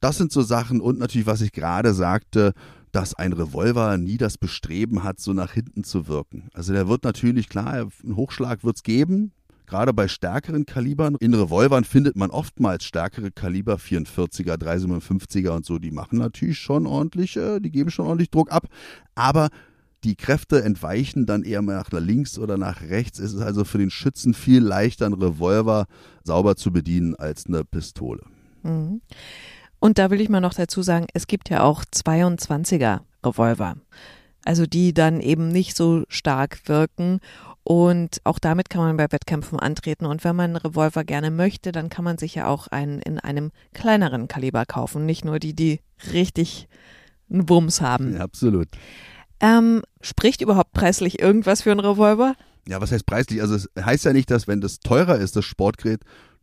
Das 0.00 0.18
sind 0.18 0.32
so 0.32 0.42
Sachen 0.42 0.80
und 0.80 0.98
natürlich, 0.98 1.26
was 1.26 1.40
ich 1.40 1.52
gerade 1.52 1.94
sagte, 1.94 2.52
dass 2.92 3.14
ein 3.14 3.32
Revolver 3.32 3.98
nie 3.98 4.16
das 4.16 4.38
Bestreben 4.38 5.02
hat, 5.02 5.20
so 5.20 5.32
nach 5.32 5.52
hinten 5.52 5.84
zu 5.84 6.08
wirken. 6.08 6.48
Also 6.54 6.72
der 6.72 6.88
wird 6.88 7.04
natürlich, 7.04 7.48
klar, 7.48 7.72
einen 7.72 8.16
Hochschlag 8.16 8.64
wird 8.64 8.76
es 8.76 8.82
geben, 8.82 9.32
gerade 9.66 9.92
bei 9.92 10.08
stärkeren 10.08 10.64
Kalibern. 10.64 11.16
In 11.20 11.34
Revolvern 11.34 11.84
findet 11.84 12.16
man 12.16 12.30
oftmals 12.30 12.84
stärkere 12.84 13.30
Kaliber, 13.30 13.76
44er, 13.76 14.56
357er 14.56 15.50
und 15.50 15.66
so, 15.66 15.78
die 15.78 15.90
machen 15.90 16.18
natürlich 16.18 16.58
schon 16.58 16.86
ordentlich, 16.86 17.36
äh, 17.36 17.60
die 17.60 17.70
geben 17.70 17.90
schon 17.90 18.06
ordentlich 18.06 18.30
Druck 18.30 18.50
ab. 18.50 18.68
Aber 19.14 19.50
die 20.04 20.14
Kräfte 20.14 20.62
entweichen 20.62 21.26
dann 21.26 21.42
eher 21.42 21.62
nach 21.62 21.90
links 21.90 22.38
oder 22.38 22.56
nach 22.56 22.82
rechts. 22.82 23.18
Es 23.18 23.34
ist 23.34 23.42
also 23.42 23.64
für 23.64 23.78
den 23.78 23.90
Schützen 23.90 24.34
viel 24.34 24.62
leichter, 24.62 25.06
einen 25.06 25.20
Revolver 25.20 25.86
sauber 26.22 26.56
zu 26.56 26.72
bedienen 26.72 27.14
als 27.16 27.46
eine 27.46 27.64
Pistole. 27.64 28.22
Mhm. 28.62 29.00
Und 29.78 29.98
da 29.98 30.10
will 30.10 30.20
ich 30.20 30.28
mal 30.28 30.40
noch 30.40 30.54
dazu 30.54 30.82
sagen, 30.82 31.06
es 31.12 31.26
gibt 31.26 31.50
ja 31.50 31.62
auch 31.62 31.84
22er 31.84 33.00
Revolver. 33.24 33.76
Also 34.44 34.66
die 34.66 34.94
dann 34.94 35.20
eben 35.20 35.48
nicht 35.48 35.76
so 35.76 36.04
stark 36.08 36.60
wirken. 36.66 37.20
Und 37.64 38.20
auch 38.22 38.38
damit 38.38 38.70
kann 38.70 38.82
man 38.82 38.96
bei 38.96 39.10
Wettkämpfen 39.10 39.58
antreten. 39.58 40.06
Und 40.06 40.22
wenn 40.22 40.36
man 40.36 40.50
einen 40.50 40.56
Revolver 40.56 41.02
gerne 41.02 41.32
möchte, 41.32 41.72
dann 41.72 41.88
kann 41.88 42.04
man 42.04 42.16
sich 42.16 42.36
ja 42.36 42.46
auch 42.46 42.68
einen 42.68 43.00
in 43.00 43.18
einem 43.18 43.50
kleineren 43.74 44.28
Kaliber 44.28 44.64
kaufen. 44.64 45.04
Nicht 45.04 45.24
nur 45.24 45.40
die, 45.40 45.52
die 45.52 45.80
richtig 46.12 46.68
einen 47.28 47.48
Wumms 47.48 47.80
haben. 47.80 48.14
Ja, 48.14 48.20
absolut. 48.20 48.68
Ähm, 49.40 49.82
spricht 50.00 50.40
überhaupt 50.40 50.72
preislich 50.72 51.20
irgendwas 51.20 51.62
für 51.62 51.72
einen 51.72 51.80
Revolver? 51.80 52.36
Ja, 52.68 52.80
was 52.80 52.92
heißt 52.92 53.04
preislich? 53.04 53.42
Also 53.42 53.56
es 53.56 53.68
heißt 53.78 54.04
ja 54.04 54.12
nicht, 54.12 54.30
dass 54.30 54.48
wenn 54.48 54.60
das 54.60 54.80
teurer 54.80 55.18
ist, 55.18 55.36
das 55.36 55.44
Sportgerät, 55.44 56.00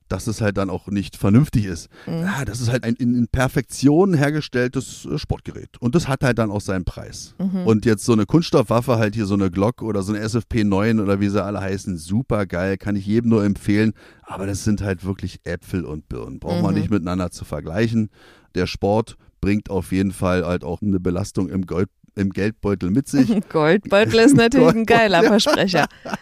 dass 0.07 0.27
es 0.27 0.41
halt 0.41 0.57
dann 0.57 0.69
auch 0.69 0.87
nicht 0.87 1.15
vernünftig 1.15 1.65
ist. 1.65 1.89
Mhm. 2.05 2.21
Ja, 2.21 2.45
das 2.45 2.61
ist 2.61 2.69
halt 2.69 2.83
ein 2.83 2.95
in, 2.95 3.27
Perfektion 3.27 4.13
hergestelltes 4.13 5.05
äh, 5.05 5.17
Sportgerät. 5.17 5.69
Und 5.79 5.95
das 5.95 6.07
hat 6.07 6.23
halt 6.23 6.37
dann 6.37 6.51
auch 6.51 6.61
seinen 6.61 6.85
Preis. 6.85 7.35
Mhm. 7.39 7.65
Und 7.65 7.85
jetzt 7.85 8.05
so 8.05 8.13
eine 8.13 8.25
Kunststoffwaffe, 8.25 8.97
halt 8.97 9.15
hier 9.15 9.25
so 9.25 9.33
eine 9.33 9.51
Glock 9.51 9.81
oder 9.81 10.03
so 10.03 10.13
eine 10.13 10.21
SFP 10.21 10.63
9 10.63 10.99
oder 10.99 11.19
wie 11.19 11.29
sie 11.29 11.43
alle 11.43 11.61
heißen, 11.61 11.97
super 11.97 12.45
geil, 12.45 12.77
kann 12.77 12.95
ich 12.95 13.05
jedem 13.05 13.29
nur 13.29 13.43
empfehlen. 13.43 13.93
Aber 14.23 14.45
das 14.45 14.63
sind 14.63 14.81
halt 14.81 15.05
wirklich 15.05 15.39
Äpfel 15.43 15.85
und 15.85 16.07
Birnen. 16.09 16.39
Braucht 16.39 16.57
mhm. 16.57 16.63
man 16.63 16.75
nicht 16.75 16.89
miteinander 16.89 17.31
zu 17.31 17.45
vergleichen. 17.45 18.09
Der 18.55 18.67
Sport 18.67 19.17
bringt 19.41 19.69
auf 19.69 19.91
jeden 19.91 20.11
Fall 20.11 20.45
halt 20.45 20.63
auch 20.63 20.81
eine 20.81 20.99
Belastung 20.99 21.49
im 21.49 21.65
Gold 21.65 21.89
im 22.15 22.29
Geldbeutel 22.31 22.89
mit 22.91 23.07
sich. 23.07 23.29
Goldbeutel 23.49 24.19
ist 24.19 24.35
natürlich 24.35 24.69
ein 24.75 24.85
geiler 24.85 25.23
Versprecher. 25.23 25.87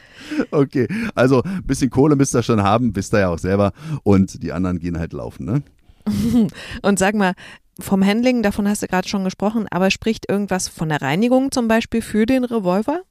Okay, 0.52 0.88
also 1.14 1.42
ein 1.44 1.64
bisschen 1.66 1.90
Kohle 1.90 2.16
müsst 2.16 2.34
ihr 2.36 2.44
schon 2.44 2.62
haben, 2.64 2.96
wisst 2.96 3.14
ihr 3.14 3.20
ja 3.22 3.30
auch 3.30 3.40
selber. 3.40 3.74
Und 4.04 4.42
die 4.44 4.54
anderen 4.54 4.80
gehen 4.80 4.98
halt 4.98 5.12
laufen, 5.14 5.46
ne? 5.46 5.64
Und 6.84 7.00
sag 7.00 7.16
mal, 7.16 7.34
vom 7.80 8.06
Handling, 8.06 8.42
davon 8.42 8.68
hast 8.68 8.82
du 8.82 8.88
gerade 8.88 9.10
schon 9.10 9.24
gesprochen, 9.26 9.68
aber 9.72 9.92
spricht 9.92 10.30
irgendwas 10.30 10.68
von 10.70 10.88
der 10.90 11.02
Reinigung 11.02 11.52
zum 11.52 11.68
Beispiel 11.68 12.02
für 12.02 12.26
den 12.26 12.44
Revolver? 12.46 13.02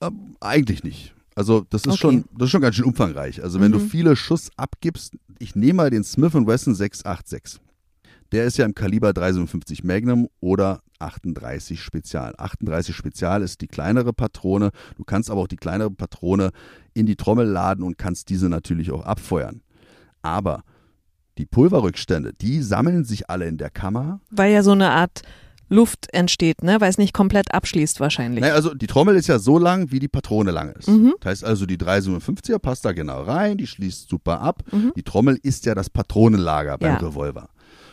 Ähm, 0.00 0.36
eigentlich 0.40 0.84
nicht. 0.84 1.14
Also 1.34 1.64
das 1.70 1.82
ist 1.82 1.88
Okay. 1.94 1.98
schon, 1.98 2.24
das 2.36 2.46
ist 2.46 2.50
schon 2.50 2.62
ganz 2.62 2.76
schön 2.76 2.84
umfangreich. 2.84 3.42
Also 3.42 3.60
wenn 3.60 3.72
du 3.72 3.78
Mhm. 3.78 3.88
viele 3.88 4.14
Schuss 4.16 4.50
abgibst, 4.56 5.14
ich 5.38 5.56
nehme 5.56 5.74
mal 5.78 5.90
den 5.90 6.04
Smith 6.04 6.34
Wesson 6.34 6.74
686. 6.74 7.60
Der 8.32 8.44
ist 8.44 8.58
ja 8.58 8.66
im 8.66 8.74
Kaliber 8.74 9.12
357 9.12 9.84
Magnum 9.84 10.28
oder 10.40 10.80
38 10.98 11.80
Spezial. 11.82 12.34
38 12.36 12.94
Spezial 12.94 13.42
ist 13.42 13.60
die 13.60 13.68
kleinere 13.68 14.12
Patrone. 14.12 14.70
Du 14.96 15.04
kannst 15.04 15.30
aber 15.30 15.40
auch 15.42 15.48
die 15.48 15.56
kleinere 15.56 15.90
Patrone 15.90 16.50
in 16.92 17.06
die 17.06 17.16
Trommel 17.16 17.46
laden 17.46 17.82
und 17.84 17.96
kannst 17.96 18.28
diese 18.28 18.48
natürlich 18.48 18.90
auch 18.90 19.04
abfeuern. 19.04 19.62
Aber 20.20 20.62
die 21.38 21.46
Pulverrückstände, 21.46 22.32
die 22.34 22.62
sammeln 22.62 23.04
sich 23.04 23.30
alle 23.30 23.46
in 23.46 23.56
der 23.56 23.70
Kammer. 23.70 24.20
Weil 24.30 24.52
ja 24.52 24.62
so 24.62 24.72
eine 24.72 24.90
Art 24.90 25.22
Luft 25.70 26.12
entsteht, 26.12 26.62
ne? 26.62 26.80
Weil 26.80 26.88
es 26.90 26.98
nicht 26.98 27.12
komplett 27.12 27.52
abschließt 27.52 28.00
wahrscheinlich. 28.00 28.40
Naja, 28.40 28.54
also 28.54 28.74
die 28.74 28.86
Trommel 28.86 29.16
ist 29.16 29.26
ja 29.26 29.38
so 29.38 29.58
lang, 29.58 29.90
wie 29.92 29.98
die 29.98 30.08
Patrone 30.08 30.50
lang 30.50 30.72
ist. 30.72 30.88
Mhm. 30.88 31.14
Das 31.20 31.30
heißt 31.30 31.44
also, 31.44 31.66
die 31.66 31.76
357er 31.76 32.58
passt 32.58 32.84
da 32.84 32.92
genau 32.92 33.22
rein, 33.22 33.58
die 33.58 33.66
schließt 33.66 34.08
super 34.08 34.40
ab. 34.40 34.62
Mhm. 34.72 34.92
Die 34.96 35.02
Trommel 35.02 35.38
ist 35.42 35.66
ja 35.66 35.74
das 35.74 35.90
Patronenlager 35.90 36.78
beim 36.78 36.94
Ja. 36.94 36.98
Revolver. 36.98 37.50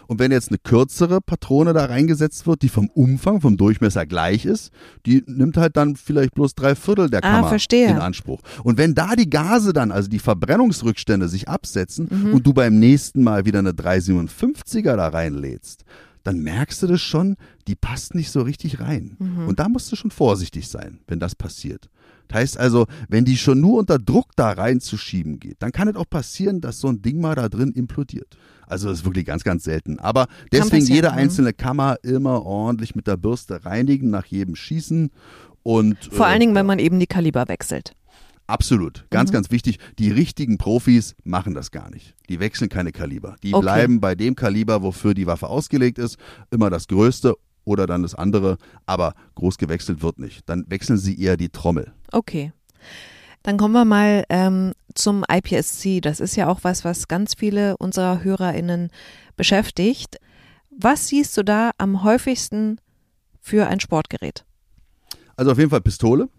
Und 0.08 0.20
wenn 0.20 0.32
jetzt 0.32 0.50
eine 0.50 0.58
kürzere 0.58 1.22
Patrone 1.22 1.74
da 1.74 1.86
reingesetzt 1.86 2.48
wird, 2.48 2.62
die 2.62 2.70
vom 2.70 2.90
Umfang, 2.90 3.42
vom 3.42 3.58
Durchmesser 3.58 4.06
gleich 4.06 4.46
ist, 4.46 4.72
die 5.06 5.24
nimmt 5.28 5.58
halt 5.58 5.78
dann 5.78 5.96
vielleicht 5.96 6.34
bloß 6.36 6.56
drei 6.56 6.76
Viertel 6.76 7.10
der 7.10 7.24
Ah, 7.24 7.32
Kammer 7.32 7.50
verstehe. 7.50 7.90
in 7.90 7.98
Anspruch. 7.98 8.42
Und 8.64 8.78
wenn 8.78 8.94
da 8.96 9.16
die 9.16 9.30
Gase 9.30 9.74
dann, 9.74 9.92
also 9.92 10.10
die 10.10 10.20
Verbrennungsrückstände 10.20 11.28
sich 11.30 11.50
absetzen 11.50 12.08
Mhm. 12.10 12.34
und 12.34 12.46
du 12.48 12.54
beim 12.54 12.80
nächsten 12.80 13.24
Mal 13.24 13.46
wieder 13.46 13.60
eine 13.60 13.72
357er 13.74 14.96
da 14.96 15.08
reinlädst, 15.08 15.84
dann 16.24 16.40
merkst 16.40 16.82
du 16.82 16.88
das 16.88 17.02
schon, 17.02 17.36
die 17.68 17.76
passt 17.76 18.16
nicht 18.16 18.32
so 18.32 18.42
richtig 18.42 18.80
rein. 18.80 19.16
Mhm. 19.20 19.48
Und 19.48 19.60
da 19.60 19.70
musst 19.70 19.92
du 19.92 19.96
schon 19.96 20.10
vorsichtig 20.12 20.68
sein, 20.68 21.00
wenn 21.08 21.20
das 21.20 21.36
passiert. 21.36 21.90
Das 22.28 22.40
heißt 22.40 22.58
also, 22.58 22.88
wenn 23.10 23.26
die 23.26 23.38
schon 23.38 23.62
nur 23.62 23.80
unter 23.80 24.00
Druck 24.00 24.32
da 24.36 24.52
reinzuschieben 24.52 25.40
geht, 25.40 25.58
dann 25.60 25.72
kann 25.72 25.88
es 25.88 25.96
auch 25.96 26.10
passieren, 26.10 26.62
dass 26.62 26.80
so 26.80 26.88
ein 26.88 27.02
Ding 27.02 27.20
mal 27.22 27.36
da 27.36 27.50
drin 27.50 27.72
implodiert. 27.72 28.38
Also 28.68 28.90
das 28.90 29.00
ist 29.00 29.06
wirklich 29.06 29.26
ganz, 29.26 29.44
ganz 29.44 29.64
selten. 29.64 30.00
Aber 30.00 30.28
deswegen 30.52 30.86
jede 30.88 31.12
einzelne 31.12 31.54
Kammer 31.54 31.98
immer 32.04 32.44
ordentlich 32.44 32.96
mit 32.96 33.06
der 33.08 33.18
Bürste 33.18 33.64
reinigen 33.66 34.10
nach 34.10 34.26
jedem 34.26 34.56
Schießen. 34.56 35.12
Und, 35.64 35.98
Vor 36.12 36.26
äh, 36.26 36.30
allen 36.30 36.40
Dingen, 36.40 36.56
wenn 36.56 36.66
man 36.66 36.80
eben 36.80 37.00
die 37.00 37.08
Kaliber 37.08 37.48
wechselt. 37.48 37.94
Absolut. 38.48 39.06
Ganz, 39.10 39.32
Mhm. 39.32 39.34
ganz 39.34 39.52
wichtig. 39.52 39.80
Die 39.98 40.12
richtigen 40.12 40.58
Profis 40.60 41.16
machen 41.24 41.56
das 41.56 41.72
gar 41.72 41.90
nicht. 41.90 42.14
Die 42.30 42.40
wechseln 42.40 42.70
keine 42.70 42.92
Kaliber. 42.92 43.36
Die 43.42 43.54
Okay. 43.54 43.62
bleiben 43.64 44.00
bei 44.00 44.14
dem 44.14 44.36
Kaliber, 44.36 44.84
wofür 44.84 45.16
die 45.16 45.26
Waffe 45.26 45.48
ausgelegt 45.48 45.98
ist. 45.98 46.18
Immer 46.52 46.70
das 46.70 46.88
größte 46.88 47.34
oder 47.66 47.88
dann 47.88 48.04
das 48.04 48.16
andere. 48.16 48.58
Aber 48.86 49.14
groß 49.36 49.58
gewechselt 49.58 50.02
wird 50.02 50.20
nicht. 50.20 50.48
Dann 50.48 50.66
wechseln 50.70 50.98
sie 50.98 51.20
eher 51.20 51.38
die 51.38 51.50
Trommel. 51.50 51.92
Okay. 52.12 52.54
Dann 53.44 53.58
kommen 53.58 53.74
wir 53.74 53.86
mal 53.86 54.24
ähm, 54.30 54.74
zum 54.96 55.24
IPSC. 55.30 56.02
Das 56.02 56.20
ist 56.20 56.36
ja 56.36 56.48
auch 56.48 56.60
was, 56.64 56.84
was 56.84 57.08
ganz 57.08 57.36
viele 57.36 57.78
unserer 57.78 58.24
HörerInnen 58.24 58.90
beschäftigt. 59.36 60.18
Was 60.72 61.08
siehst 61.08 61.38
du 61.38 61.44
da 61.44 61.72
am 61.78 62.04
häufigsten 62.04 62.80
für 63.42 63.68
ein 63.68 63.80
Sportgerät? 63.80 64.46
Also 65.36 65.52
auf 65.52 65.58
jeden 65.58 65.70
Fall 65.70 65.82
Pistole. 65.82 66.30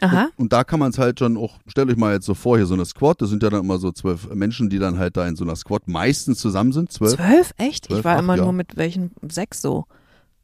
Aha. 0.00 0.24
Und, 0.36 0.44
und 0.44 0.52
da 0.52 0.64
kann 0.64 0.80
man 0.80 0.90
es 0.90 0.98
halt 0.98 1.18
schon 1.18 1.36
auch, 1.36 1.58
stellt 1.66 1.90
euch 1.90 1.96
mal 1.96 2.14
jetzt 2.14 2.26
so 2.26 2.34
vor, 2.34 2.56
hier 2.56 2.66
so 2.66 2.74
eine 2.74 2.84
Squad, 2.84 3.20
das 3.22 3.30
sind 3.30 3.42
ja 3.42 3.50
dann 3.50 3.60
immer 3.60 3.78
so 3.78 3.92
zwölf 3.92 4.28
Menschen, 4.34 4.70
die 4.70 4.78
dann 4.78 4.98
halt 4.98 5.16
da 5.16 5.26
in 5.26 5.36
so 5.36 5.44
einer 5.44 5.56
Squad 5.56 5.88
meistens 5.88 6.38
zusammen 6.38 6.72
sind. 6.72 6.90
Zwölf. 6.90 7.14
Zwölf? 7.14 7.54
Echt? 7.58 7.86
Zwölf, 7.86 8.00
ich 8.00 8.04
war 8.04 8.16
ach, 8.16 8.20
immer 8.20 8.36
ja. 8.36 8.44
nur 8.44 8.52
mit 8.52 8.76
welchen 8.76 9.12
sechs 9.28 9.62
so. 9.62 9.86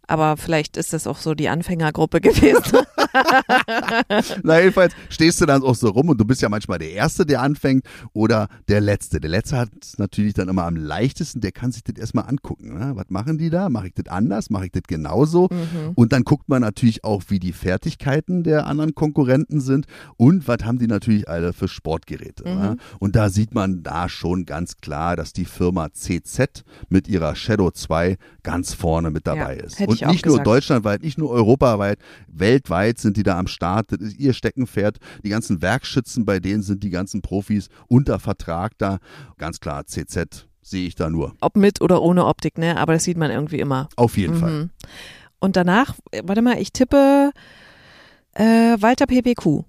Aber 0.08 0.36
vielleicht 0.36 0.76
ist 0.76 0.92
das 0.92 1.06
auch 1.06 1.18
so 1.18 1.34
die 1.34 1.48
Anfängergruppe 1.48 2.20
gewesen. 2.22 2.78
Na, 4.42 4.60
jedenfalls 4.60 4.94
stehst 5.08 5.40
du 5.40 5.46
dann 5.46 5.62
auch 5.62 5.74
so 5.74 5.88
rum 5.88 6.08
und 6.10 6.20
du 6.20 6.24
bist 6.24 6.42
ja 6.42 6.48
manchmal 6.48 6.78
der 6.78 6.90
Erste, 6.92 7.26
der 7.26 7.42
anfängt 7.42 7.84
oder 8.12 8.48
der 8.68 8.80
Letzte. 8.80 9.20
Der 9.20 9.30
Letzte 9.30 9.56
hat 9.56 9.70
es 9.80 9.98
natürlich 9.98 10.34
dann 10.34 10.48
immer 10.48 10.64
am 10.64 10.76
leichtesten, 10.76 11.40
der 11.40 11.52
kann 11.52 11.72
sich 11.72 11.82
das 11.84 11.96
erstmal 11.96 12.28
angucken. 12.28 12.78
Ne? 12.78 12.92
Was 12.94 13.06
machen 13.08 13.38
die 13.38 13.50
da? 13.50 13.68
Mache 13.68 13.88
ich 13.88 13.94
das 13.94 14.06
anders? 14.12 14.50
Mache 14.50 14.66
ich 14.66 14.72
das 14.72 14.82
genauso? 14.86 15.48
Mhm. 15.50 15.92
Und 15.94 16.12
dann 16.12 16.24
guckt 16.24 16.48
man 16.48 16.62
natürlich 16.62 17.04
auch, 17.04 17.22
wie 17.28 17.38
die 17.40 17.52
Fertigkeiten 17.52 18.42
der 18.42 18.66
anderen 18.66 18.94
Konkurrenten 18.94 19.60
sind 19.60 19.86
und 20.16 20.46
was 20.48 20.58
haben 20.64 20.78
die 20.78 20.86
natürlich 20.86 21.28
alle 21.28 21.52
für 21.52 21.68
Sportgeräte. 21.68 22.48
Mhm. 22.48 22.54
Ne? 22.60 22.76
Und 22.98 23.16
da 23.16 23.28
sieht 23.30 23.54
man 23.54 23.82
da 23.82 24.08
schon 24.08 24.44
ganz 24.46 24.76
klar, 24.78 25.16
dass 25.16 25.32
die 25.32 25.44
Firma 25.44 25.92
CZ 25.92 26.64
mit 26.88 27.08
ihrer 27.08 27.34
Shadow 27.34 27.70
2 27.70 28.16
ganz 28.42 28.74
vorne 28.74 29.10
mit 29.10 29.26
dabei 29.26 29.56
Ja, 29.56 29.64
ist. 29.64 29.78
hätte 29.80 29.95
Und 30.02 30.12
nicht 30.12 30.26
nur 30.26 30.34
gesagt. 30.34 30.46
deutschlandweit, 30.46 31.02
nicht 31.02 31.18
nur 31.18 31.30
europaweit, 31.30 31.98
weltweit 32.28 32.98
sind 32.98 33.16
die 33.16 33.22
da 33.22 33.38
am 33.38 33.46
Start. 33.46 33.92
Das 33.92 34.00
ist 34.00 34.18
ihr 34.18 34.32
Steckenpferd. 34.32 34.98
Die 35.24 35.28
ganzen 35.28 35.62
Werkschützen, 35.62 36.24
bei 36.24 36.40
denen 36.40 36.62
sind 36.62 36.82
die 36.82 36.90
ganzen 36.90 37.22
Profis 37.22 37.68
unter 37.88 38.18
Vertrag 38.18 38.72
da. 38.78 38.98
Ganz 39.38 39.60
klar, 39.60 39.86
CZ 39.86 40.46
sehe 40.62 40.86
ich 40.86 40.94
da 40.94 41.08
nur. 41.08 41.34
Ob 41.40 41.56
mit 41.56 41.80
oder 41.80 42.02
ohne 42.02 42.26
Optik, 42.26 42.58
ne? 42.58 42.76
Aber 42.76 42.92
das 42.92 43.04
sieht 43.04 43.16
man 43.16 43.30
irgendwie 43.30 43.60
immer. 43.60 43.88
Auf 43.96 44.16
jeden 44.16 44.36
Fall. 44.36 44.50
Mhm. 44.50 44.70
Und 45.38 45.56
danach, 45.56 45.94
äh, 46.10 46.22
warte 46.24 46.42
mal, 46.42 46.58
ich 46.58 46.72
tippe 46.72 47.30
äh, 48.32 48.76
Walter 48.80 49.06
PPQ. 49.06 49.64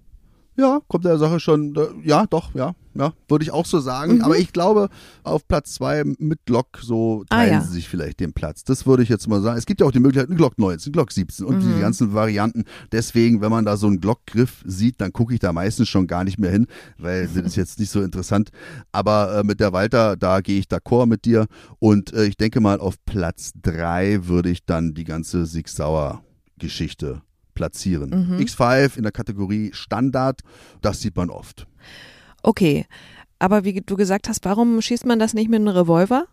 Ja, 0.56 0.80
kommt 0.88 1.06
der 1.06 1.18
Sache 1.20 1.40
schon, 1.40 1.76
äh, 1.76 2.08
ja, 2.08 2.26
doch, 2.26 2.56
ja, 2.56 2.74
ja, 2.98 3.14
würde 3.28 3.44
ich 3.44 3.52
auch 3.52 3.66
so 3.66 3.80
sagen. 3.80 4.16
Mhm. 4.16 4.22
Aber 4.24 4.38
ich 4.38 4.52
glaube, 4.54 4.90
auf 5.24 5.48
Platz 5.48 5.74
zwei 5.76 6.04
mit 6.04 6.40
Glock 6.46 6.80
so 6.82 7.24
Ah, 7.30 7.38
teilen 7.38 7.54
ja. 7.54 7.62
sie 7.62 7.74
sich 7.74 7.88
vielleicht 7.90 8.20
den 8.20 8.34
Platz. 8.34 8.64
Das 8.64 8.86
würde 8.86 9.04
ich 9.04 9.10
jetzt 9.10 9.28
mal 9.28 9.42
sagen. 9.42 9.58
Es 9.58 9.66
gibt 9.66 9.82
ja 9.82 9.88
auch 9.88 9.92
die 9.92 10.00
Möglichkeit, 10.00 10.30
ein 10.30 10.38
Glock 10.38 10.58
19, 10.58 10.92
Glock 10.94 11.12
17 11.12 11.46
und 11.46 11.58
Mhm. 11.64 11.76
die 11.76 11.80
ganzen 11.80 12.14
Varianten. 12.14 12.64
Deswegen, 12.92 13.42
wenn 13.42 13.52
man 13.52 13.66
da 13.66 13.78
so 13.78 13.88
einen 13.88 14.00
Glockgriff 14.02 14.64
sieht, 14.66 15.00
dann 15.02 15.14
gucke 15.14 15.34
ich 15.34 15.40
da 15.40 15.54
meistens 15.54 15.90
schon 15.90 16.08
gar 16.08 16.24
nicht 16.24 16.40
mehr 16.40 16.52
hin, 16.52 16.68
weil 16.98 17.28
das 17.28 17.36
ist 17.46 17.56
jetzt 17.56 17.80
nicht 17.80 17.92
so 17.92 18.02
interessant. 18.02 18.50
Aber 18.92 19.40
äh, 19.40 19.44
mit 19.44 19.60
der 19.60 19.74
Walter, 19.74 20.16
da 20.18 20.42
gehe 20.42 20.60
ich 20.60 20.66
d'accord 20.66 21.06
mit 21.06 21.26
dir. 21.26 21.46
Und 21.80 22.14
äh, 22.14 22.26
ich 22.26 22.38
denke 22.38 22.60
mal, 22.62 22.80
auf 22.80 22.96
Platz 23.06 23.52
drei 23.62 24.26
würde 24.28 24.50
ich 24.50 24.66
dann 24.66 24.94
die 24.94 25.04
ganze 25.04 25.46
Sig 25.46 25.68
Sauer 25.70 26.24
Geschichte 26.60 27.22
platzieren. 27.54 28.10
Mhm. 28.10 28.38
X5 28.38 28.98
in 28.98 29.04
der 29.04 29.12
Kategorie 29.12 29.72
Standard, 29.74 30.42
das 30.82 31.02
sieht 31.02 31.16
man 31.16 31.30
oft. 31.30 31.68
Okay. 32.48 32.86
Aber 33.40 33.66
wie 33.66 33.82
du 33.82 33.98
gesagt 33.98 34.30
hast, 34.30 34.46
warum 34.46 34.82
schießt 34.82 35.06
man 35.06 35.20
das 35.20 35.34
nicht 35.34 35.50
mit 35.50 35.60
einem 35.60 35.68
Revolver? 35.68 36.28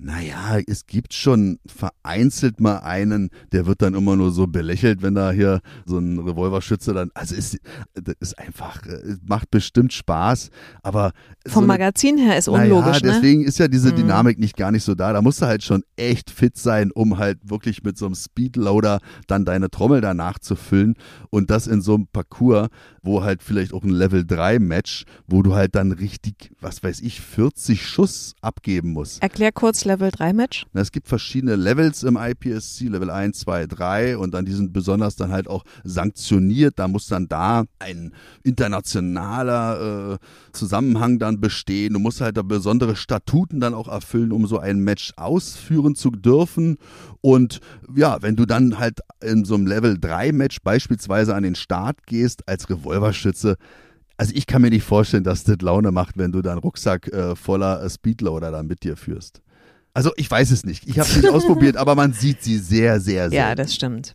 Naja, 0.00 0.60
es 0.68 0.86
gibt 0.86 1.12
schon 1.12 1.58
vereinzelt 1.66 2.60
mal 2.60 2.76
einen, 2.76 3.30
der 3.50 3.66
wird 3.66 3.82
dann 3.82 3.94
immer 3.94 4.14
nur 4.14 4.30
so 4.30 4.46
belächelt, 4.46 5.02
wenn 5.02 5.16
da 5.16 5.32
hier 5.32 5.60
so 5.86 5.98
ein 5.98 6.20
Revolverschütze 6.20 6.94
dann, 6.94 7.10
also 7.14 7.34
ist, 7.34 7.58
das 7.94 8.14
ist 8.20 8.38
einfach, 8.38 8.86
äh, 8.86 9.16
macht 9.26 9.50
bestimmt 9.50 9.92
Spaß, 9.92 10.50
aber 10.84 11.10
Vom 11.48 11.52
so 11.52 11.58
eine- 11.58 11.66
Magazin 11.66 12.16
her 12.16 12.38
ist 12.38 12.46
unlogisch, 12.46 13.02
ne? 13.02 13.10
deswegen 13.12 13.42
ist 13.44 13.58
ja 13.58 13.66
diese 13.66 13.90
Mhm. 13.90 13.96
Dynamik 13.96 14.38
nicht 14.38 14.56
gar 14.56 14.70
nicht 14.70 14.84
so 14.84 14.94
da. 14.94 15.12
Da 15.12 15.20
musst 15.20 15.42
du 15.42 15.46
halt 15.46 15.64
schon 15.64 15.82
echt 15.96 16.30
fit 16.30 16.56
sein, 16.56 16.92
um 16.92 17.18
halt 17.18 17.38
wirklich 17.50 17.82
mit 17.82 17.98
so 17.98 18.06
einem 18.06 18.14
Speedloader 18.14 19.00
dann 19.26 19.44
deine 19.44 19.68
Trommel 19.68 20.00
danach 20.00 20.38
zu 20.38 20.54
füllen 20.54 20.94
und 21.30 21.50
das 21.50 21.66
in 21.66 21.80
so 21.82 21.96
einem 21.96 22.06
Parcours, 22.06 22.68
wo 23.08 23.24
halt 23.24 23.42
vielleicht 23.42 23.72
auch 23.72 23.82
ein 23.82 23.90
Level 23.90 24.24
3 24.24 24.58
Match, 24.58 25.04
wo 25.26 25.42
du 25.42 25.54
halt 25.54 25.74
dann 25.74 25.92
richtig, 25.92 26.52
was 26.60 26.82
weiß 26.82 27.00
ich, 27.00 27.20
40 27.20 27.84
Schuss 27.84 28.34
abgeben 28.42 28.92
musst. 28.92 29.22
Erklär 29.22 29.50
kurz 29.50 29.84
Level 29.86 30.10
3 30.10 30.34
Match. 30.34 30.66
Na, 30.74 30.82
Es 30.82 30.92
gibt 30.92 31.08
verschiedene 31.08 31.56
Levels 31.56 32.02
im 32.02 32.16
IPSC, 32.16 32.88
Level 32.88 33.10
1, 33.10 33.40
2, 33.40 33.66
3 33.66 34.18
und 34.18 34.34
dann 34.34 34.44
die 34.44 34.52
sind 34.52 34.72
besonders 34.72 35.16
dann 35.16 35.32
halt 35.32 35.48
auch 35.48 35.64
sanktioniert. 35.84 36.78
Da 36.78 36.86
muss 36.86 37.06
dann 37.06 37.28
da 37.28 37.64
ein 37.78 38.12
internationaler 38.42 40.14
äh, 40.14 40.18
Zusammenhang 40.52 41.18
dann 41.18 41.40
bestehen. 41.40 41.94
Du 41.94 41.98
musst 41.98 42.20
halt 42.20 42.36
da 42.36 42.42
besondere 42.42 42.94
Statuten 42.94 43.58
dann 43.60 43.72
auch 43.72 43.88
erfüllen, 43.88 44.32
um 44.32 44.46
so 44.46 44.58
ein 44.58 44.80
Match 44.80 45.14
ausführen 45.16 45.94
zu 45.94 46.10
dürfen. 46.10 46.76
Und 47.20 47.60
ja, 47.96 48.20
wenn 48.20 48.36
du 48.36 48.44
dann 48.44 48.78
halt 48.78 49.00
in 49.22 49.44
so 49.44 49.54
einem 49.54 49.66
Level 49.66 49.98
3 49.98 50.32
Match 50.32 50.58
beispielsweise 50.62 51.34
an 51.34 51.42
den 51.42 51.54
Start 51.54 52.06
gehst 52.06 52.46
als 52.46 52.66
Revolverschütze, 52.98 53.56
also 54.16 54.32
ich 54.34 54.46
kann 54.46 54.62
mir 54.62 54.70
nicht 54.70 54.84
vorstellen, 54.84 55.24
dass 55.24 55.44
das 55.44 55.56
Laune 55.62 55.92
macht, 55.92 56.18
wenn 56.18 56.32
du 56.32 56.42
deinen 56.42 56.58
Rucksack 56.58 57.08
äh, 57.08 57.36
voller 57.36 57.82
äh, 57.82 57.88
Speedloader 57.90 58.50
da 58.50 58.62
mit 58.62 58.82
dir 58.82 58.96
führst. 58.96 59.40
Also 59.94 60.10
ich 60.16 60.30
weiß 60.30 60.50
es 60.50 60.64
nicht. 60.64 60.88
Ich 60.88 60.98
habe 60.98 61.08
es 61.08 61.16
nicht 61.16 61.28
ausprobiert, 61.32 61.76
aber 61.76 61.94
man 61.94 62.12
sieht 62.12 62.42
sie 62.42 62.58
sehr, 62.58 63.00
sehr, 63.00 63.30
sehr. 63.30 63.38
Ja, 63.48 63.54
das 63.54 63.74
stimmt. 63.74 64.14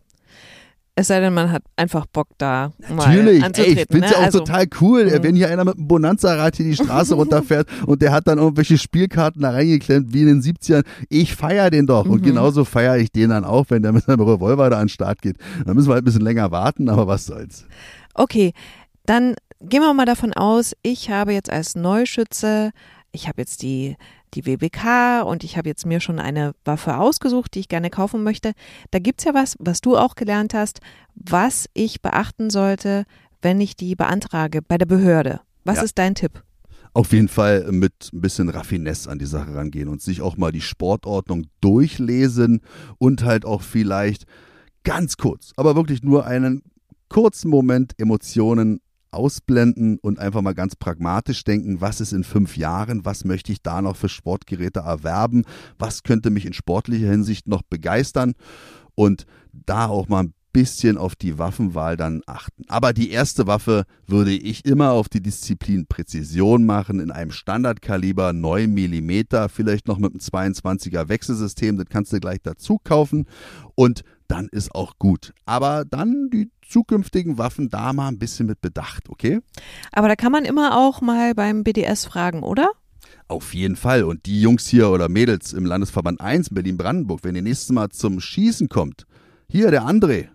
Es 0.96 1.08
sei 1.08 1.18
denn, 1.18 1.34
man 1.34 1.50
hat 1.50 1.62
einfach 1.74 2.06
Bock 2.06 2.28
da 2.38 2.70
Natürlich, 2.78 3.00
mal 3.00 3.26
ey, 3.26 3.36
ich 3.38 3.44
anzutreten. 3.44 3.86
find's 3.90 4.08
ne? 4.10 4.12
ja 4.14 4.18
auch 4.20 4.24
also, 4.26 4.38
total 4.38 4.66
cool, 4.80 5.06
Mhm. 5.06 5.22
wenn 5.24 5.34
hier 5.34 5.48
einer 5.48 5.64
mit 5.64 5.76
einem 5.76 5.88
Bonanza-Rad 5.88 6.54
hier 6.56 6.66
die 6.66 6.76
Straße 6.76 7.14
runterfährt 7.16 7.66
und 7.86 8.00
der 8.00 8.12
hat 8.12 8.28
dann 8.28 8.38
irgendwelche 8.38 8.78
Spielkarten 8.78 9.42
da 9.42 9.50
reingeklemmt, 9.50 10.14
wie 10.14 10.20
in 10.20 10.28
den 10.28 10.40
70ern. 10.42 10.84
Ich 11.08 11.34
feier 11.34 11.70
den 11.70 11.88
doch. 11.88 12.06
Und 12.06 12.20
Mhm. 12.20 12.26
genauso 12.26 12.64
feiere 12.64 12.98
ich 12.98 13.10
den 13.10 13.30
dann 13.30 13.44
auch, 13.44 13.66
wenn 13.70 13.82
der 13.82 13.90
mit 13.92 14.04
seinem 14.04 14.20
Revolver 14.20 14.70
da 14.70 14.76
an 14.76 14.84
den 14.84 14.88
Start 14.90 15.20
geht. 15.20 15.36
Dann 15.66 15.74
müssen 15.74 15.88
wir 15.88 15.94
halt 15.94 16.02
ein 16.02 16.04
bisschen 16.04 16.20
länger 16.20 16.52
warten, 16.52 16.88
aber 16.88 17.08
was 17.08 17.26
soll's. 17.26 17.64
Okay, 18.14 18.52
dann 19.06 19.34
gehen 19.60 19.80
wir 19.82 19.92
mal 19.94 20.06
davon 20.06 20.32
aus, 20.32 20.74
ich 20.82 21.10
habe 21.10 21.32
jetzt 21.32 21.50
als 21.50 21.74
Neuschütze, 21.74 22.70
ich 23.12 23.28
habe 23.28 23.40
jetzt 23.40 23.62
die, 23.62 23.96
die 24.34 24.46
WBK 24.46 25.22
und 25.24 25.44
ich 25.44 25.56
habe 25.56 25.68
jetzt 25.68 25.86
mir 25.86 26.00
schon 26.00 26.18
eine 26.18 26.54
Waffe 26.64 26.96
ausgesucht, 26.98 27.54
die 27.54 27.60
ich 27.60 27.68
gerne 27.68 27.90
kaufen 27.90 28.22
möchte. 28.22 28.52
Da 28.90 28.98
gibt's 28.98 29.24
ja 29.24 29.34
was, 29.34 29.56
was 29.58 29.80
du 29.80 29.96
auch 29.96 30.14
gelernt 30.16 30.54
hast, 30.54 30.80
was 31.14 31.68
ich 31.74 32.02
beachten 32.02 32.50
sollte, 32.50 33.04
wenn 33.42 33.60
ich 33.60 33.76
die 33.76 33.94
beantrage 33.94 34.62
bei 34.62 34.78
der 34.78 34.86
Behörde. 34.86 35.40
Was 35.64 35.76
Ja. 35.78 35.82
ist 35.84 35.98
dein 35.98 36.14
Tipp? 36.14 36.42
Auf 36.92 37.12
jeden 37.12 37.28
Fall 37.28 37.70
mit 37.72 38.10
ein 38.12 38.20
bisschen 38.20 38.48
Raffinesse 38.48 39.10
an 39.10 39.18
die 39.18 39.26
Sache 39.26 39.54
rangehen 39.54 39.88
und 39.88 40.00
sich 40.00 40.22
auch 40.22 40.36
mal 40.36 40.52
die 40.52 40.60
Sportordnung 40.60 41.46
durchlesen 41.60 42.60
und 42.98 43.24
halt 43.24 43.44
auch 43.44 43.62
vielleicht 43.62 44.24
ganz 44.84 45.16
kurz, 45.16 45.52
aber 45.56 45.74
wirklich 45.74 46.02
nur 46.02 46.26
einen 46.26 46.62
kurzen 47.08 47.50
Moment 47.50 47.92
Emotionen 47.98 48.80
ausblenden 49.14 49.98
und 50.00 50.18
einfach 50.18 50.42
mal 50.42 50.54
ganz 50.54 50.76
pragmatisch 50.76 51.44
denken, 51.44 51.80
was 51.80 52.00
ist 52.00 52.12
in 52.12 52.24
fünf 52.24 52.56
Jahren, 52.56 53.04
was 53.04 53.24
möchte 53.24 53.52
ich 53.52 53.62
da 53.62 53.80
noch 53.80 53.96
für 53.96 54.08
Sportgeräte 54.08 54.80
erwerben, 54.80 55.44
was 55.78 56.02
könnte 56.02 56.30
mich 56.30 56.46
in 56.46 56.52
sportlicher 56.52 57.10
Hinsicht 57.10 57.48
noch 57.48 57.62
begeistern 57.62 58.34
und 58.94 59.24
da 59.52 59.86
auch 59.86 60.08
mal 60.08 60.24
ein 60.24 60.34
bisschen 60.52 60.96
auf 60.98 61.16
die 61.16 61.36
Waffenwahl 61.36 61.96
dann 61.96 62.22
achten. 62.26 62.62
Aber 62.68 62.92
die 62.92 63.10
erste 63.10 63.46
Waffe 63.46 63.84
würde 64.06 64.32
ich 64.32 64.64
immer 64.64 64.92
auf 64.92 65.08
die 65.08 65.20
Disziplin 65.20 65.86
Präzision 65.86 66.64
machen, 66.64 67.00
in 67.00 67.10
einem 67.10 67.32
Standardkaliber 67.32 68.32
9 68.32 68.72
mm, 68.72 69.48
vielleicht 69.48 69.88
noch 69.88 69.98
mit 69.98 70.12
einem 70.12 70.20
22er 70.20 71.08
Wechselsystem, 71.08 71.76
das 71.76 71.86
kannst 71.90 72.12
du 72.12 72.20
gleich 72.20 72.40
dazu 72.42 72.78
kaufen 72.82 73.26
und 73.74 74.02
dann 74.34 74.48
ist 74.48 74.74
auch 74.74 74.98
gut. 74.98 75.32
Aber 75.46 75.84
dann 75.84 76.28
die 76.32 76.50
zukünftigen 76.68 77.38
Waffen 77.38 77.68
da 77.68 77.92
mal 77.92 78.08
ein 78.08 78.18
bisschen 78.18 78.46
mit 78.46 78.60
Bedacht, 78.60 79.08
okay? 79.08 79.38
Aber 79.92 80.08
da 80.08 80.16
kann 80.16 80.32
man 80.32 80.44
immer 80.44 80.76
auch 80.76 81.00
mal 81.00 81.34
beim 81.34 81.62
BDS 81.62 82.04
fragen, 82.04 82.42
oder? 82.42 82.70
Auf 83.28 83.54
jeden 83.54 83.76
Fall. 83.76 84.02
Und 84.02 84.26
die 84.26 84.40
Jungs 84.40 84.66
hier 84.66 84.90
oder 84.90 85.08
Mädels 85.08 85.52
im 85.52 85.64
Landesverband 85.66 86.20
1 86.20 86.50
Berlin-Brandenburg, 86.50 87.20
wenn 87.22 87.36
ihr 87.36 87.42
nächstes 87.42 87.70
Mal 87.70 87.90
zum 87.90 88.20
Schießen 88.20 88.68
kommt, 88.68 89.06
hier 89.48 89.70
der 89.70 89.84
André 89.84 90.28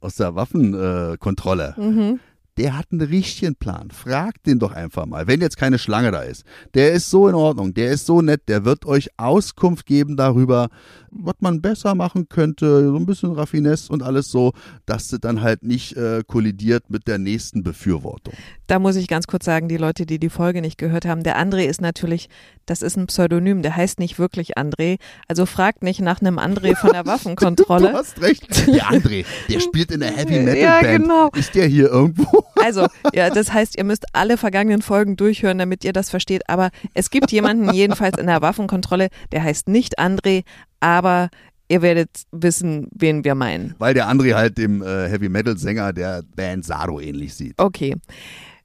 aus 0.00 0.16
der 0.16 0.34
Waffenkontrolle, 0.34 1.74
äh, 1.78 1.80
Mhm. 1.80 2.20
Der 2.58 2.76
hat 2.76 2.86
einen 2.92 3.00
richtigen 3.00 3.54
Plan. 3.54 3.90
Fragt 3.90 4.46
den 4.46 4.58
doch 4.58 4.72
einfach 4.72 5.06
mal, 5.06 5.26
wenn 5.26 5.40
jetzt 5.40 5.56
keine 5.56 5.78
Schlange 5.78 6.10
da 6.10 6.20
ist. 6.20 6.44
Der 6.74 6.92
ist 6.92 7.08
so 7.08 7.28
in 7.28 7.34
Ordnung, 7.34 7.72
der 7.74 7.90
ist 7.92 8.06
so 8.06 8.20
nett, 8.20 8.42
der 8.48 8.64
wird 8.64 8.84
euch 8.84 9.08
Auskunft 9.16 9.86
geben 9.86 10.16
darüber, 10.16 10.68
was 11.10 11.34
man 11.40 11.62
besser 11.62 11.94
machen 11.94 12.28
könnte, 12.28 12.86
so 12.86 12.96
ein 12.96 13.06
bisschen 13.06 13.32
Raffinesse 13.32 13.92
und 13.92 14.02
alles 14.02 14.30
so, 14.30 14.52
dass 14.86 15.08
das 15.08 15.20
dann 15.20 15.42
halt 15.42 15.62
nicht 15.62 15.96
äh, 15.96 16.22
kollidiert 16.26 16.90
mit 16.90 17.06
der 17.06 17.18
nächsten 17.18 17.62
Befürwortung. 17.62 18.34
Da 18.66 18.78
muss 18.78 18.96
ich 18.96 19.08
ganz 19.08 19.26
kurz 19.26 19.44
sagen, 19.44 19.68
die 19.68 19.76
Leute, 19.76 20.06
die 20.06 20.18
die 20.18 20.30
Folge 20.30 20.60
nicht 20.60 20.78
gehört 20.78 21.04
haben, 21.04 21.22
der 21.22 21.38
André 21.38 21.64
ist 21.64 21.80
natürlich, 21.80 22.28
das 22.66 22.82
ist 22.82 22.96
ein 22.96 23.06
Pseudonym, 23.06 23.62
der 23.62 23.76
heißt 23.76 23.98
nicht 23.98 24.18
wirklich 24.18 24.56
André. 24.58 24.98
Also 25.28 25.46
fragt 25.46 25.82
nicht 25.82 26.00
nach 26.00 26.20
einem 26.20 26.38
André 26.38 26.76
von 26.76 26.90
der 26.92 27.02
Du 27.04 27.10
Waffenkontrolle. 27.10 27.92
hast 27.92 28.20
recht. 28.22 28.66
Der 28.68 28.84
André, 28.90 29.24
der 29.48 29.60
spielt 29.60 29.90
in 29.90 30.00
der 30.00 30.12
Heavy 30.16 30.40
Metal 30.40 30.56
Ja, 30.58 30.80
Band. 30.80 31.02
genau. 31.02 31.28
Ist 31.34 31.54
der 31.54 31.66
hier 31.66 31.88
irgendwo? 31.88 32.44
Also, 32.56 32.86
ja, 33.12 33.30
das 33.30 33.52
heißt, 33.52 33.76
ihr 33.76 33.84
müsst 33.84 34.04
alle 34.12 34.36
vergangenen 34.36 34.82
Folgen 34.82 35.16
durchhören, 35.16 35.58
damit 35.58 35.84
ihr 35.84 35.92
das 35.92 36.10
versteht. 36.10 36.48
Aber 36.48 36.70
es 36.94 37.10
gibt 37.10 37.32
jemanden 37.32 37.72
jedenfalls 37.72 38.18
in 38.18 38.26
der 38.26 38.40
Waffenkontrolle, 38.42 39.08
der 39.32 39.42
heißt 39.42 39.68
nicht 39.68 39.98
André, 39.98 40.44
aber 40.80 41.28
ihr 41.68 41.82
werdet 41.82 42.10
wissen, 42.32 42.88
wen 42.94 43.24
wir 43.24 43.34
meinen. 43.34 43.74
Weil 43.78 43.94
der 43.94 44.08
André 44.08 44.34
halt 44.34 44.58
dem 44.58 44.82
äh, 44.82 45.08
Heavy 45.08 45.28
Metal 45.28 45.56
Sänger 45.56 45.92
der 45.92 46.22
Band 46.36 46.64
Sado 46.64 47.00
ähnlich 47.00 47.34
sieht. 47.34 47.54
Okay. 47.58 47.96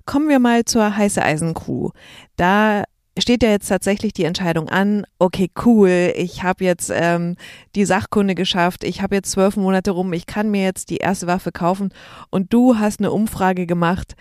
Kommen 0.06 0.30
wir 0.30 0.39
mal 0.39 0.63
zur 0.66 0.96
Heiße 0.96 1.22
Eisen 1.22 1.54
Crew. 1.54 1.89
Da 2.38 2.84
steht 3.22 3.44
ja 3.44 3.50
jetzt 3.50 3.68
tatsächlich 3.68 4.14
die 4.14 4.26
Entscheidung 4.26 4.70
an, 4.70 5.06
okay, 5.20 5.50
cool, 5.66 6.14
ich 6.16 6.44
habe 6.44 6.64
jetzt 6.64 6.92
ähm, 6.94 7.36
die 7.76 7.86
Sachkunde 7.86 8.36
geschafft, 8.36 8.84
ich 8.84 9.02
habe 9.02 9.16
jetzt 9.16 9.32
zwölf 9.32 9.58
Monate 9.58 9.92
rum, 9.92 10.13
ich 10.13 10.26
kann 10.26 10.52
mir 10.52 10.63
jetzt 10.63 10.89
die 10.89 10.98
erste 10.98 11.28
Waffe 11.28 11.52
kaufen 11.52 11.94
und 12.30 12.54
du 12.54 12.78
hast 12.78 13.00
eine 13.00 13.12
Umfrage 13.12 13.65
gemacht 13.65 14.15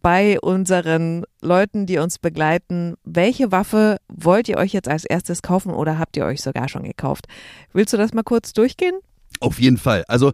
bei 0.00 0.40
unseren 0.40 1.24
Leuten, 1.42 1.86
die 1.86 1.98
uns 1.98 2.18
begleiten. 2.18 2.94
Welche 3.04 3.52
Waffe 3.52 3.98
wollt 4.08 4.48
ihr 4.48 4.56
euch 4.56 4.72
jetzt 4.72 4.88
als 4.88 5.04
erstes 5.04 5.42
kaufen 5.42 5.72
oder 5.72 5.98
habt 5.98 6.16
ihr 6.16 6.24
euch 6.24 6.40
sogar 6.40 6.68
schon 6.68 6.84
gekauft? 6.84 7.26
Willst 7.72 7.92
du 7.92 7.96
das 7.96 8.14
mal 8.14 8.22
kurz 8.22 8.52
durchgehen? 8.52 8.94
Auf 9.40 9.60
jeden 9.60 9.76
Fall. 9.76 10.04
Also, 10.08 10.32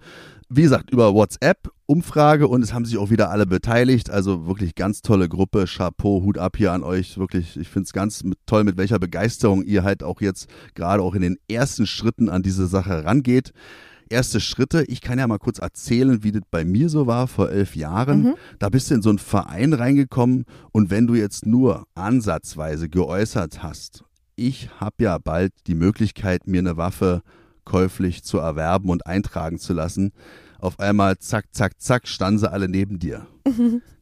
wie 0.57 0.62
gesagt, 0.62 0.90
über 0.90 1.14
WhatsApp 1.14 1.71
Umfrage 1.87 2.49
und 2.49 2.62
es 2.62 2.73
haben 2.73 2.87
sich 2.87 2.97
auch 2.97 3.11
wieder 3.11 3.31
alle 3.31 3.47
beteiligt. 3.47 4.09
Also 4.09 4.47
wirklich 4.47 4.75
ganz 4.75 5.03
tolle 5.03 5.29
Gruppe. 5.29 5.67
Chapeau, 5.67 6.23
Hut 6.23 6.38
ab 6.38 6.57
hier 6.57 6.73
an 6.73 6.83
euch. 6.83 7.19
Wirklich, 7.19 7.59
ich 7.59 7.69
finde 7.69 7.87
es 7.87 7.93
ganz 7.93 8.25
mit, 8.25 8.38
toll, 8.47 8.64
mit 8.64 8.79
welcher 8.79 8.99
Begeisterung 8.99 9.62
ihr 9.62 9.85
halt 9.85 10.03
auch 10.03 10.21
jetzt 10.21 10.49
gerade 10.75 11.03
auch 11.03 11.14
in 11.14 11.23
den 11.23 11.37
ersten 11.49 11.87
Schritten 11.87 12.31
an 12.31 12.43
diese 12.43 12.67
Sache 12.67 13.05
rangeht. 13.05 13.53
Erste 14.09 14.40
Schritte, 14.40 14.85
ich 14.85 15.01
kann 15.01 15.19
ja 15.19 15.27
mal 15.27 15.38
kurz 15.38 15.59
erzählen, 15.59 16.23
wie 16.23 16.33
das 16.33 16.43
bei 16.51 16.64
mir 16.64 16.88
so 16.88 17.07
war 17.07 17.27
vor 17.27 17.51
elf 17.51 17.77
Jahren. 17.77 18.23
Mhm. 18.23 18.35
Da 18.59 18.69
bist 18.69 18.90
du 18.90 18.95
in 18.95 19.03
so 19.03 19.09
einen 19.11 19.19
Verein 19.19 19.73
reingekommen 19.73 20.45
und 20.73 20.90
wenn 20.90 21.07
du 21.07 21.14
jetzt 21.14 21.47
nur 21.47 21.85
ansatzweise 21.95 22.88
geäußert 22.88 23.62
hast, 23.62 24.05
ich 24.37 24.71
habe 24.79 25.05
ja 25.05 25.19
bald 25.19 25.53
die 25.67 25.75
Möglichkeit, 25.75 26.47
mir 26.47 26.61
eine 26.61 26.77
Waffe 26.77 27.23
käuflich 27.64 28.25
zu 28.25 28.38
erwerben 28.38 28.90
und 28.90 29.07
eintragen 29.07 29.59
zu 29.59 29.73
lassen. 29.73 30.12
Auf 30.64 30.81
einmal, 30.81 31.18
zack, 31.18 31.48
zack, 31.53 31.79
zack, 31.79 32.09
standen 32.09 32.38
sie 32.38 32.50
alle 32.50 32.70
neben 32.70 32.98
dir. 32.98 33.27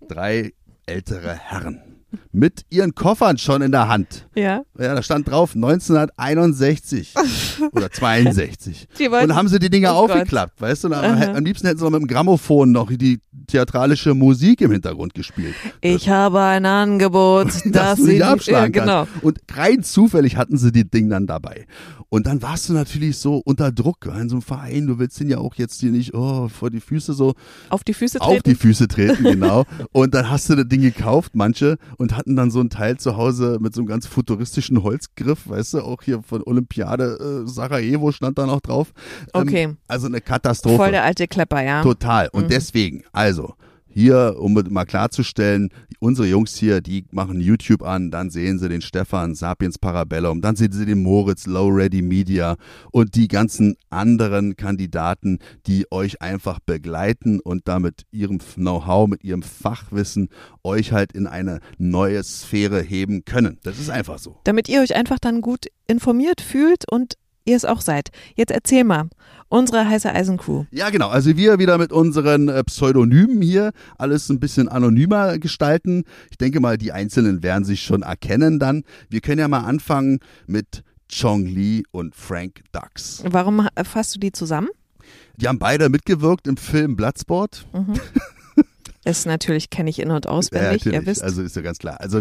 Drei 0.08 0.52
ältere 0.86 1.34
Herren. 1.34 2.01
Mit 2.32 2.64
ihren 2.70 2.94
Koffern 2.94 3.38
schon 3.38 3.62
in 3.62 3.72
der 3.72 3.88
Hand. 3.88 4.26
Ja. 4.34 4.62
Ja, 4.78 4.94
da 4.94 5.02
stand 5.02 5.28
drauf 5.30 5.54
1961 5.54 7.14
oder 7.72 7.90
62. 7.90 8.88
Die 8.98 9.10
wollten- 9.10 9.22
Und 9.24 9.28
dann 9.28 9.36
haben 9.36 9.48
sie 9.48 9.58
die 9.58 9.70
Dinger 9.70 9.94
Oh 9.96 10.02
Gott. 10.06 10.12
aufgeklappt, 10.12 10.60
weißt 10.60 10.84
du? 10.84 10.92
Am, 10.92 11.22
am 11.36 11.44
liebsten 11.44 11.66
hätten 11.66 11.78
sie 11.78 11.84
noch 11.84 11.90
mit 11.90 12.00
dem 12.00 12.08
Grammophon 12.08 12.72
noch 12.72 12.90
die 12.90 13.20
theatralische 13.46 14.14
Musik 14.14 14.60
im 14.60 14.72
Hintergrund 14.72 15.14
gespielt. 15.14 15.54
Ich 15.80 16.08
habe 16.08 16.40
ein 16.40 16.64
Angebot, 16.66 17.46
dass 17.66 17.72
das 17.72 17.98
sie 17.98 18.14
nicht 18.14 18.22
abschlagen 18.22 18.74
ja, 18.74 18.80
genau. 18.84 19.04
kannst. 19.06 19.22
Und 19.24 19.40
rein 19.54 19.82
zufällig 19.82 20.36
hatten 20.36 20.56
sie 20.56 20.72
die 20.72 20.88
Ding 20.88 21.10
dann 21.10 21.26
dabei. 21.26 21.66
Und 22.08 22.26
dann 22.26 22.42
warst 22.42 22.68
du 22.68 22.74
natürlich 22.74 23.16
so 23.16 23.38
unter 23.38 23.72
Druck 23.72 24.04
in 24.04 24.28
so 24.28 24.34
einem 24.36 24.42
Verein. 24.42 24.86
Du 24.86 24.98
willst 24.98 25.18
den 25.18 25.30
ja 25.30 25.38
auch 25.38 25.54
jetzt 25.54 25.80
hier 25.80 25.90
nicht 25.90 26.12
oh, 26.12 26.48
vor 26.48 26.68
die 26.68 26.80
Füße 26.80 27.14
so 27.14 27.32
Auf 27.70 27.84
die 27.84 27.94
Füße 27.94 28.18
treten. 28.18 28.30
auf 28.36 28.42
die 28.42 28.54
Füße 28.54 28.86
treten, 28.86 29.22
genau. 29.24 29.64
und 29.92 30.12
dann 30.14 30.28
hast 30.28 30.50
du 30.50 30.54
das 30.56 30.68
Ding 30.68 30.82
gekauft, 30.82 31.32
manche, 31.34 31.78
und 31.96 32.01
hatten 32.10 32.34
dann 32.34 32.50
so 32.50 32.60
ein 32.60 32.70
Teil 32.70 32.96
zu 32.96 33.16
Hause 33.16 33.58
mit 33.60 33.74
so 33.74 33.80
einem 33.80 33.86
ganz 33.88 34.06
futuristischen 34.06 34.82
Holzgriff, 34.82 35.48
weißt 35.48 35.74
du, 35.74 35.82
auch 35.82 36.02
hier 36.02 36.22
von 36.22 36.42
Olympiade 36.44 37.44
äh, 37.44 37.48
Sarajevo 37.48 38.10
stand 38.10 38.38
da 38.38 38.46
noch 38.46 38.60
drauf. 38.60 38.92
Ähm, 39.34 39.42
Okay. 39.42 39.76
Also 39.86 40.06
eine 40.08 40.20
Katastrophe. 40.20 40.76
Voll 40.76 40.90
der 40.92 41.04
alte 41.04 41.28
Klepper, 41.28 41.62
ja. 41.62 41.82
Total. 41.82 42.28
Und 42.32 42.50
deswegen, 42.50 43.04
also, 43.12 43.54
hier, 43.92 44.36
um 44.38 44.54
mal 44.70 44.84
klarzustellen, 44.84 45.70
unsere 45.98 46.26
Jungs 46.26 46.56
hier, 46.56 46.80
die 46.80 47.04
machen 47.10 47.40
YouTube 47.40 47.82
an, 47.82 48.10
dann 48.10 48.30
sehen 48.30 48.58
sie 48.58 48.68
den 48.68 48.82
Stefan, 48.82 49.34
Sapiens 49.34 49.78
Parabellum, 49.78 50.40
dann 50.40 50.56
sehen 50.56 50.72
sie 50.72 50.86
den 50.86 51.02
Moritz, 51.02 51.46
Low 51.46 51.68
Ready 51.68 52.02
Media 52.02 52.56
und 52.90 53.14
die 53.14 53.28
ganzen 53.28 53.76
anderen 53.90 54.56
Kandidaten, 54.56 55.38
die 55.66 55.86
euch 55.90 56.22
einfach 56.22 56.58
begleiten 56.60 57.40
und 57.40 57.68
damit 57.68 58.02
ihrem 58.10 58.38
Know-how, 58.38 59.08
mit 59.08 59.24
ihrem 59.24 59.42
Fachwissen 59.42 60.28
euch 60.64 60.92
halt 60.92 61.12
in 61.12 61.26
eine 61.26 61.60
neue 61.78 62.22
Sphäre 62.22 62.82
heben 62.82 63.24
können. 63.24 63.58
Das 63.62 63.78
ist 63.78 63.90
einfach 63.90 64.18
so. 64.18 64.40
Damit 64.44 64.68
ihr 64.68 64.80
euch 64.80 64.94
einfach 64.94 65.18
dann 65.18 65.40
gut 65.40 65.66
informiert 65.86 66.40
fühlt 66.40 66.90
und 66.90 67.14
ihr 67.44 67.56
es 67.56 67.64
auch 67.64 67.80
seid. 67.80 68.10
Jetzt 68.34 68.50
erzähl 68.50 68.84
mal, 68.84 69.08
unsere 69.48 69.88
heiße 69.88 70.12
Eisencrew. 70.12 70.64
Ja, 70.70 70.90
genau. 70.90 71.08
Also 71.08 71.36
wir 71.36 71.58
wieder 71.58 71.78
mit 71.78 71.92
unseren 71.92 72.48
äh, 72.48 72.64
Pseudonymen 72.64 73.42
hier 73.42 73.72
alles 73.98 74.28
ein 74.28 74.40
bisschen 74.40 74.68
anonymer 74.68 75.38
gestalten. 75.38 76.04
Ich 76.30 76.38
denke 76.38 76.60
mal, 76.60 76.78
die 76.78 76.92
Einzelnen 76.92 77.42
werden 77.42 77.64
sich 77.64 77.82
schon 77.82 78.02
erkennen 78.02 78.58
dann. 78.58 78.84
Wir 79.08 79.20
können 79.20 79.40
ja 79.40 79.48
mal 79.48 79.64
anfangen 79.64 80.20
mit 80.46 80.82
Chong 81.12 81.44
Lee 81.44 81.82
und 81.90 82.14
Frank 82.14 82.62
Dux. 82.72 83.22
Warum 83.28 83.68
fasst 83.84 84.16
du 84.16 84.20
die 84.20 84.32
zusammen? 84.32 84.68
Die 85.36 85.48
haben 85.48 85.58
beide 85.58 85.88
mitgewirkt 85.88 86.46
im 86.46 86.56
Film 86.56 86.96
Bloodsport. 86.96 87.66
Das 89.04 89.26
natürlich 89.26 89.70
kenne 89.70 89.90
ich 89.90 89.98
in- 89.98 90.10
und 90.10 90.28
auswendig, 90.28 90.86
ihr 90.86 90.92
natürlich. 90.92 91.06
wisst. 91.06 91.22
Also 91.22 91.42
ist 91.42 91.56
ja 91.56 91.62
ganz 91.62 91.78
klar. 91.78 92.00
Also 92.00 92.20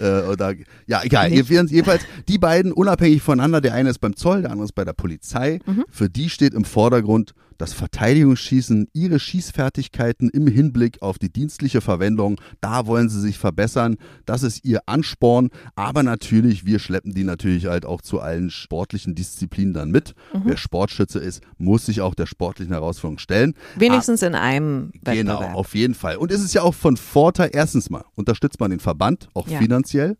äh, 0.00 0.22
oder 0.22 0.54
ja, 0.86 1.02
egal. 1.02 1.30
Nicht. 1.30 1.50
Jedenfalls 1.50 2.02
die 2.28 2.38
beiden 2.38 2.72
unabhängig 2.72 3.22
voneinander. 3.22 3.60
Der 3.60 3.74
eine 3.74 3.90
ist 3.90 3.98
beim 3.98 4.16
Zoll, 4.16 4.42
der 4.42 4.50
andere 4.50 4.64
ist 4.64 4.74
bei 4.74 4.84
der 4.84 4.94
Polizei. 4.94 5.60
Mhm. 5.66 5.84
Für 5.90 6.08
die 6.08 6.30
steht 6.30 6.54
im 6.54 6.64
Vordergrund 6.64 7.34
das 7.58 7.72
Verteidigungsschießen, 7.72 8.88
ihre 8.92 9.18
Schießfertigkeiten 9.18 10.28
im 10.30 10.46
Hinblick 10.46 11.02
auf 11.02 11.18
die 11.18 11.32
dienstliche 11.32 11.80
Verwendung, 11.80 12.40
da 12.60 12.86
wollen 12.86 13.08
sie 13.08 13.20
sich 13.20 13.38
verbessern. 13.38 13.96
Das 14.26 14.42
ist 14.42 14.64
ihr 14.64 14.80
Ansporn. 14.86 15.50
Aber 15.74 16.02
natürlich, 16.02 16.64
wir 16.64 16.78
schleppen 16.78 17.14
die 17.14 17.24
natürlich 17.24 17.66
halt 17.66 17.84
auch 17.84 18.00
zu 18.00 18.20
allen 18.20 18.50
sportlichen 18.50 19.14
Disziplinen 19.14 19.74
dann 19.74 19.90
mit. 19.90 20.14
Mhm. 20.32 20.42
Wer 20.44 20.56
Sportschütze 20.56 21.18
ist, 21.18 21.42
muss 21.58 21.86
sich 21.86 22.00
auch 22.00 22.14
der 22.14 22.26
sportlichen 22.26 22.72
Herausforderung 22.72 23.18
stellen. 23.18 23.54
Wenigstens 23.76 24.22
ah, 24.22 24.26
in 24.26 24.34
einem 24.34 24.92
Wettbewerb. 25.02 25.40
Genau, 25.40 25.40
auf 25.52 25.74
jeden 25.74 25.94
Fall. 25.94 26.16
Und 26.16 26.30
es 26.32 26.42
ist 26.42 26.54
ja 26.54 26.62
auch 26.62 26.74
von 26.74 26.96
Vorteil, 26.96 27.50
erstens 27.52 27.90
mal, 27.90 28.04
unterstützt 28.14 28.60
man 28.60 28.70
den 28.70 28.80
Verband, 28.80 29.28
auch 29.34 29.48
ja. 29.48 29.58
finanziell. 29.58 30.16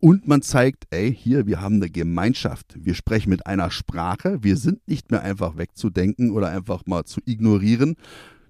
Und 0.00 0.26
man 0.26 0.40
zeigt, 0.40 0.86
ey, 0.90 1.14
hier, 1.14 1.46
wir 1.46 1.60
haben 1.60 1.76
eine 1.76 1.90
Gemeinschaft. 1.90 2.74
Wir 2.74 2.94
sprechen 2.94 3.28
mit 3.28 3.46
einer 3.46 3.70
Sprache. 3.70 4.38
Wir 4.40 4.56
sind 4.56 4.88
nicht 4.88 5.10
mehr 5.10 5.22
einfach 5.22 5.58
wegzudenken 5.58 6.30
oder 6.30 6.48
einfach 6.48 6.86
mal 6.86 7.04
zu 7.04 7.20
ignorieren. 7.26 7.96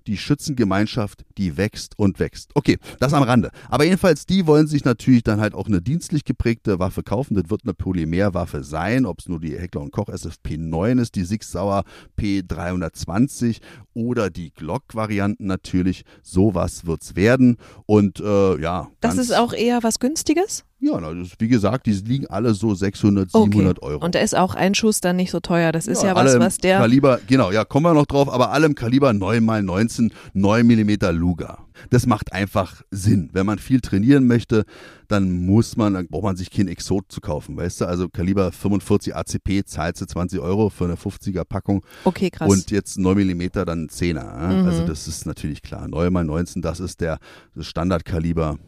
Die 0.07 0.17
Schützengemeinschaft, 0.17 1.25
die 1.39 1.57
wächst 1.57 1.99
und 1.99 2.21
wächst. 2.21 2.53
Okay, 2.55 2.79
das 3.01 3.13
am 3.13 3.25
Rande. 3.25 3.51
Aber 3.69 3.85
jedenfalls, 3.85 4.27
die 4.27 4.47
wollen 4.47 4.69
sich 4.69 4.85
natürlich 4.85 5.25
dann 5.25 5.41
halt 5.41 5.55
auch 5.55 5.67
eine 5.67 5.83
dienstlich 5.83 6.25
geprägte 6.25 6.79
Waffe 6.79 7.03
kaufen. 7.03 7.35
Das 7.35 7.51
wird 7.51 7.65
eine 7.65 7.75
Polymerwaffe 7.75 8.63
sein, 8.63 9.05
ob 9.05 9.19
es 9.19 9.29
nur 9.29 9.41
die 9.41 9.59
Heckler 9.59 9.83
und 9.83 9.91
Koch 9.91 10.09
SFP 10.09 10.57
9 10.57 10.99
ist, 10.99 11.17
die 11.17 11.25
Sig 11.25 11.43
Sauer 11.43 11.83
P320 12.17 13.59
oder 13.93 14.31
die 14.31 14.53
Glock-Varianten 14.53 15.47
natürlich. 15.47 16.05
Sowas 16.23 16.87
wird's 16.87 17.17
werden. 17.17 17.57
Und 17.87 18.21
äh, 18.21 18.61
ja. 18.61 18.89
Das 19.01 19.19
ist 19.19 19.35
auch 19.35 19.53
eher 19.53 19.83
was 19.83 19.99
Günstiges? 19.99 20.65
Ja, 20.83 20.99
ist, 21.11 21.39
wie 21.39 21.49
gesagt, 21.49 21.87
die 21.87 21.93
liegen 21.93 22.27
alle 22.29 22.55
so 22.55 22.75
600, 22.75 23.31
700 23.31 23.79
okay. 23.79 23.87
Euro. 23.87 24.05
Und 24.05 24.15
da 24.15 24.21
ist 24.21 24.35
auch 24.35 24.55
ein 24.55 24.75
Schuss 24.75 25.01
dann 25.01 25.17
nicht 25.17 25.31
so 25.31 25.41
teuer. 25.41 25.73
Das 25.73 25.87
ist 25.87 26.03
ja, 26.03 26.11
ja 26.11 26.15
was, 26.15 26.39
was 26.39 26.57
der. 26.57 26.79
Kaliber, 26.79 27.21
genau, 27.27 27.51
ja, 27.51 27.65
kommen 27.67 27.85
wir 27.85 27.95
noch 27.95 28.07
drauf, 28.07 28.33
aber 28.33 28.51
alle 28.51 28.67
im 28.67 28.75
Kaliber 28.75 29.11
9x19, 29.11 30.11
9 30.33 30.67
mm 30.67 31.15
Luger. 31.15 31.59
Das 31.91 32.07
macht 32.07 32.33
einfach 32.33 32.83
Sinn. 32.91 33.29
Wenn 33.33 33.45
man 33.47 33.59
viel 33.59 33.81
trainieren 33.81 34.27
möchte, 34.27 34.65
dann 35.09 35.45
muss 35.45 35.77
man, 35.77 35.95
dann 35.95 36.09
braucht 36.09 36.25
man 36.25 36.37
sich 36.37 36.51
kein 36.51 36.69
Exot 36.69 37.07
zu 37.09 37.21
kaufen, 37.21 37.57
weißt 37.57 37.83
du? 37.83 37.85
Also 37.87 38.09
Kaliber 38.09 38.51
45 38.53 39.15
ACP 39.15 39.67
zahlst 39.67 40.01
du 40.01 40.07
20 40.07 40.41
Euro 40.41 40.71
für 40.71 40.85
eine 40.85 40.95
50er 40.95 41.45
Packung. 41.45 41.85
Okay, 42.05 42.31
krass. 42.31 42.51
Und 42.51 42.71
jetzt 42.71 42.99
9 42.99 43.27
mm 43.27 43.49
dann 43.53 43.89
10er. 43.89 44.63
Mhm. 44.63 44.67
Also 44.67 44.87
das 44.87 45.09
ist 45.09 45.27
natürlich 45.27 45.63
klar. 45.63 45.87
9x19, 45.87 46.63
das 46.63 46.81
ist 46.81 47.01
der 47.01 47.19
das 47.55 47.67
Standardkaliber. 47.67 48.59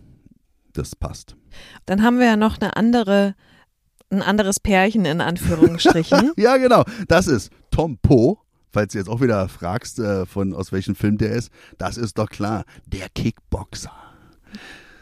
Das 0.73 0.97
passt. 0.97 1.37
Dann 1.87 2.03
haben 2.03 2.19
wir 2.19 2.27
ja 2.27 2.37
noch 2.37 2.59
eine 2.61 2.77
andere, 2.77 3.35
ein 4.11 4.23
anderes 4.23 4.61
Pärchen 4.61 5.05
in 5.05 5.21
Anführungsstrichen. 5.21 6.33
ja, 6.37 6.57
genau. 6.57 6.85
Das 7.09 7.27
ist 7.27 7.51
Tom 7.71 7.99
Poe. 7.99 8.37
Falls 8.71 8.93
du 8.93 8.99
jetzt 8.99 9.09
auch 9.09 9.21
wieder 9.21 9.49
fragst, 9.51 9.99
äh, 9.99 10.25
von 10.25 10.55
aus 10.55 10.73
welchem 10.73 10.95
Film 10.95 11.19
der 11.19 11.33
ist, 11.33 11.51
das 11.77 11.99
ist 11.99 12.17
doch 12.17 12.31
klar, 12.31 12.65
der 12.87 13.11
Kickboxer. 13.11 13.93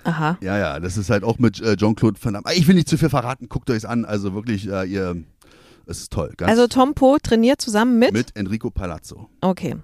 Aha. 0.02 0.38
Ja, 0.40 0.59
ja, 0.59 0.80
das 0.80 0.96
ist 0.96 1.09
halt 1.09 1.22
auch 1.22 1.38
mit 1.38 1.61
äh, 1.61 1.76
Jean-Claude 1.76 2.18
Van 2.20 2.35
Damme. 2.35 2.52
Ich 2.54 2.66
will 2.66 2.74
nicht 2.74 2.88
zu 2.88 2.98
viel 2.98 3.11
verraten, 3.11 3.48
guckt 3.48 3.70
euch 3.70 3.78
es 3.78 3.85
an. 3.85 4.04
Also 4.04 4.35
wirklich, 4.35 4.68
äh, 4.68 4.85
ihr, 4.87 5.22
es 5.87 6.00
ist 6.00 6.12
toll. 6.12 6.33
also 6.42 6.66
Tom 6.66 6.94
Poe 6.94 7.18
trainiert 7.22 7.61
zusammen 7.61 7.98
mit? 7.98 8.12
Mit 8.12 8.37
Enrico 8.37 8.70
Palazzo. 8.70 9.28
Okay. 9.40 9.76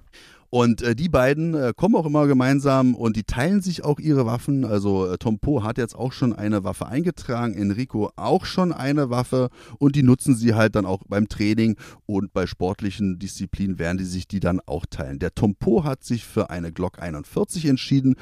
Und 0.49 0.81
äh, 0.81 0.95
die 0.95 1.09
beiden 1.09 1.53
äh, 1.55 1.73
kommen 1.75 1.95
auch 1.95 2.05
immer 2.05 2.25
gemeinsam 2.25 2.95
und 2.95 3.17
die 3.17 3.25
teilen 3.25 3.61
sich 3.61 3.83
auch 3.83 3.99
ihre 3.99 4.25
Waffen. 4.25 4.63
Also 4.63 5.05
äh, 5.05 5.17
Tom 5.17 5.39
Po 5.39 5.63
hat 5.63 5.77
jetzt 5.77 5.95
auch 5.95 6.13
schon 6.13 6.31
eine 6.31 6.63
Waffe 6.63 6.87
eingetragen, 6.87 7.53
Enrico 7.53 8.11
auch 8.15 8.45
schon 8.45 8.71
eine 8.71 9.09
Waffe 9.09 9.49
und 9.77 9.97
die 9.97 10.03
nutzen 10.03 10.35
sie 10.35 10.55
halt 10.55 10.75
dann 10.75 10.85
auch 10.85 11.03
beim 11.05 11.27
Training 11.27 11.75
und 12.05 12.31
bei 12.31 12.47
sportlichen 12.47 13.19
Disziplinen 13.19 13.77
werden 13.77 13.97
die 13.97 14.05
sich 14.05 14.25
die 14.25 14.39
dann 14.39 14.61
auch 14.65 14.85
teilen. 14.85 15.19
Der 15.19 15.35
Tom 15.35 15.55
Po 15.55 15.83
hat 15.83 16.05
sich 16.05 16.23
für 16.23 16.49
eine 16.49 16.71
Glock 16.71 17.01
41 17.01 17.65
entschieden, 17.65 18.15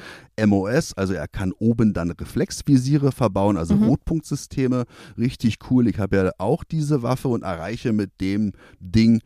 MOS, 0.44 0.94
also 0.94 1.14
er 1.14 1.28
kann 1.28 1.52
oben 1.52 1.92
dann 1.92 2.10
Reflexvisiere 2.10 3.12
verbauen, 3.12 3.56
also 3.56 3.76
mhm. 3.76 3.84
Rotpunktsysteme. 3.84 4.84
Richtig 5.16 5.58
cool. 5.70 5.86
Ich 5.86 5.98
habe 6.00 6.16
ja 6.16 6.30
auch 6.38 6.64
diese 6.64 7.02
Waffe 7.02 7.28
und 7.28 7.42
erreiche 7.42 7.92
mit 7.92 8.20
dem 8.20 8.52
Ding 8.80 9.20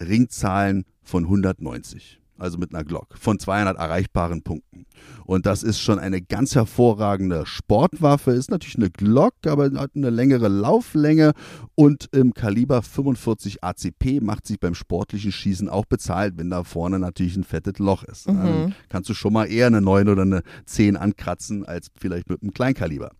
Ringzahlen 0.00 0.84
von 1.02 1.24
190 1.24 2.20
also 2.38 2.58
mit 2.58 2.74
einer 2.74 2.84
Glock, 2.84 3.16
von 3.18 3.38
200 3.38 3.76
erreichbaren 3.78 4.42
Punkten. 4.42 4.86
Und 5.24 5.46
das 5.46 5.62
ist 5.62 5.80
schon 5.80 5.98
eine 5.98 6.20
ganz 6.20 6.54
hervorragende 6.54 7.46
Sportwaffe. 7.46 8.32
Ist 8.32 8.50
natürlich 8.50 8.76
eine 8.76 8.90
Glock, 8.90 9.34
aber 9.46 9.70
hat 9.78 9.92
eine 9.94 10.10
längere 10.10 10.48
Lauflänge 10.48 11.32
und 11.74 12.08
im 12.12 12.34
Kaliber 12.34 12.82
45 12.82 13.62
ACP 13.64 14.20
macht 14.20 14.46
sich 14.46 14.60
beim 14.60 14.74
sportlichen 14.74 15.32
Schießen 15.32 15.68
auch 15.68 15.86
bezahlt, 15.86 16.34
wenn 16.36 16.50
da 16.50 16.64
vorne 16.64 16.98
natürlich 16.98 17.36
ein 17.36 17.44
fettes 17.44 17.78
Loch 17.78 18.04
ist. 18.04 18.28
Mhm. 18.28 18.34
Dann 18.34 18.74
kannst 18.88 19.08
du 19.10 19.14
schon 19.14 19.32
mal 19.32 19.46
eher 19.46 19.68
eine 19.68 19.80
9 19.80 20.08
oder 20.08 20.22
eine 20.22 20.42
10 20.66 20.96
ankratzen 20.96 21.64
als 21.64 21.88
vielleicht 21.96 22.28
mit 22.28 22.42
einem 22.42 22.52
Kleinkaliber. 22.52 23.10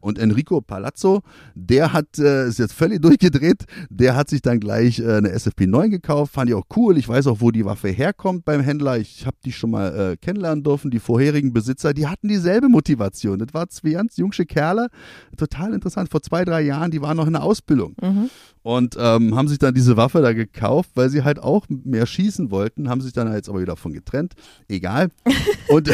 Und 0.00 0.18
Enrico 0.18 0.60
Palazzo, 0.60 1.22
der 1.54 1.92
hat, 1.92 2.18
äh, 2.18 2.48
ist 2.48 2.58
jetzt 2.58 2.72
völlig 2.72 3.02
durchgedreht, 3.02 3.64
der 3.90 4.16
hat 4.16 4.28
sich 4.30 4.42
dann 4.42 4.60
gleich 4.60 4.98
äh, 4.98 5.16
eine 5.16 5.30
SFP9 5.30 5.88
gekauft, 5.88 6.32
fand 6.32 6.50
ich 6.50 6.56
auch 6.56 6.66
cool. 6.76 6.96
Ich 6.98 7.08
weiß 7.08 7.26
auch, 7.26 7.40
wo 7.40 7.50
die 7.50 7.64
Waffe 7.64 7.88
herkommt 7.88 8.44
beim 8.44 8.60
Händler. 8.60 8.98
Ich 8.98 9.26
habe 9.26 9.36
die 9.44 9.52
schon 9.52 9.70
mal 9.70 10.12
äh, 10.12 10.16
kennenlernen 10.16 10.64
dürfen. 10.64 10.90
Die 10.90 11.00
vorherigen 11.00 11.52
Besitzer, 11.52 11.94
die 11.94 12.06
hatten 12.06 12.28
dieselbe 12.28 12.68
Motivation. 12.68 13.38
Das 13.38 13.52
war 13.52 13.68
zwei 13.68 13.90
ganz 13.90 14.16
jungsche 14.16 14.46
Kerle, 14.46 14.88
total 15.36 15.74
interessant. 15.74 16.10
Vor 16.10 16.22
zwei, 16.22 16.44
drei 16.44 16.62
Jahren, 16.62 16.90
die 16.90 17.02
waren 17.02 17.16
noch 17.16 17.26
in 17.26 17.32
der 17.32 17.42
Ausbildung. 17.42 17.94
Mhm 18.00 18.30
und 18.68 18.96
ähm, 18.98 19.34
haben 19.34 19.48
sich 19.48 19.58
dann 19.58 19.72
diese 19.72 19.96
Waffe 19.96 20.20
da 20.20 20.34
gekauft, 20.34 20.90
weil 20.94 21.08
sie 21.08 21.24
halt 21.24 21.38
auch 21.42 21.64
mehr 21.68 22.04
schießen 22.04 22.50
wollten, 22.50 22.90
haben 22.90 23.00
sich 23.00 23.14
dann 23.14 23.32
jetzt 23.32 23.48
aber 23.48 23.60
wieder 23.60 23.72
davon 23.72 23.94
getrennt. 23.94 24.34
Egal. 24.68 25.08
Und 25.68 25.90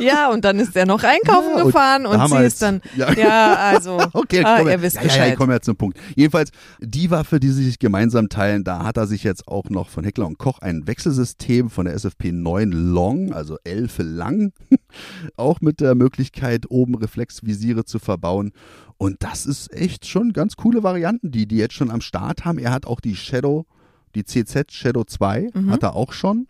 ja, 0.00 0.30
und 0.30 0.44
dann 0.44 0.58
ist 0.58 0.74
er 0.76 0.84
noch 0.84 1.04
einkaufen 1.04 1.56
ja, 1.56 1.62
gefahren 1.62 2.06
und, 2.06 2.20
und 2.20 2.28
sie 2.28 2.42
ist 2.42 2.60
dann, 2.60 2.80
ja, 2.96 3.12
ja 3.12 3.41
also, 3.44 4.00
okay, 4.12 4.44
ah, 4.44 4.62
ihr 4.62 4.82
wisst 4.82 4.96
ja, 4.96 5.02
Bescheid. 5.02 5.18
Ja, 5.18 5.32
ich 5.32 5.36
komme 5.36 5.52
ja 5.52 5.60
zum 5.60 5.76
Punkt. 5.76 5.98
Jedenfalls, 6.16 6.50
die 6.80 7.10
Waffe, 7.10 7.40
die 7.40 7.50
sie 7.50 7.64
sich 7.64 7.78
gemeinsam 7.78 8.28
teilen, 8.28 8.64
da 8.64 8.84
hat 8.84 8.96
er 8.96 9.06
sich 9.06 9.24
jetzt 9.24 9.48
auch 9.48 9.70
noch 9.70 9.88
von 9.88 10.04
Heckler 10.04 10.26
und 10.26 10.38
Koch 10.38 10.60
ein 10.60 10.86
Wechselsystem 10.86 11.70
von 11.70 11.86
der 11.86 11.94
SFP 11.94 12.32
9 12.32 12.72
Long, 12.72 13.32
also 13.32 13.58
11 13.64 13.98
lang, 13.98 14.52
auch 15.36 15.60
mit 15.60 15.80
der 15.80 15.94
Möglichkeit, 15.94 16.70
oben 16.70 16.94
Reflexvisiere 16.94 17.84
zu 17.84 17.98
verbauen. 17.98 18.52
Und 18.98 19.22
das 19.22 19.46
ist 19.46 19.72
echt 19.72 20.06
schon 20.06 20.32
ganz 20.32 20.56
coole 20.56 20.82
Varianten, 20.82 21.30
die 21.30 21.46
die 21.46 21.56
jetzt 21.56 21.74
schon 21.74 21.90
am 21.90 22.00
Start 22.00 22.44
haben. 22.44 22.58
Er 22.58 22.72
hat 22.72 22.86
auch 22.86 23.00
die 23.00 23.16
Shadow, 23.16 23.66
die 24.14 24.24
CZ 24.24 24.70
Shadow 24.70 25.04
2, 25.04 25.50
mhm. 25.54 25.70
hat 25.70 25.82
er 25.82 25.96
auch 25.96 26.12
schon. 26.12 26.46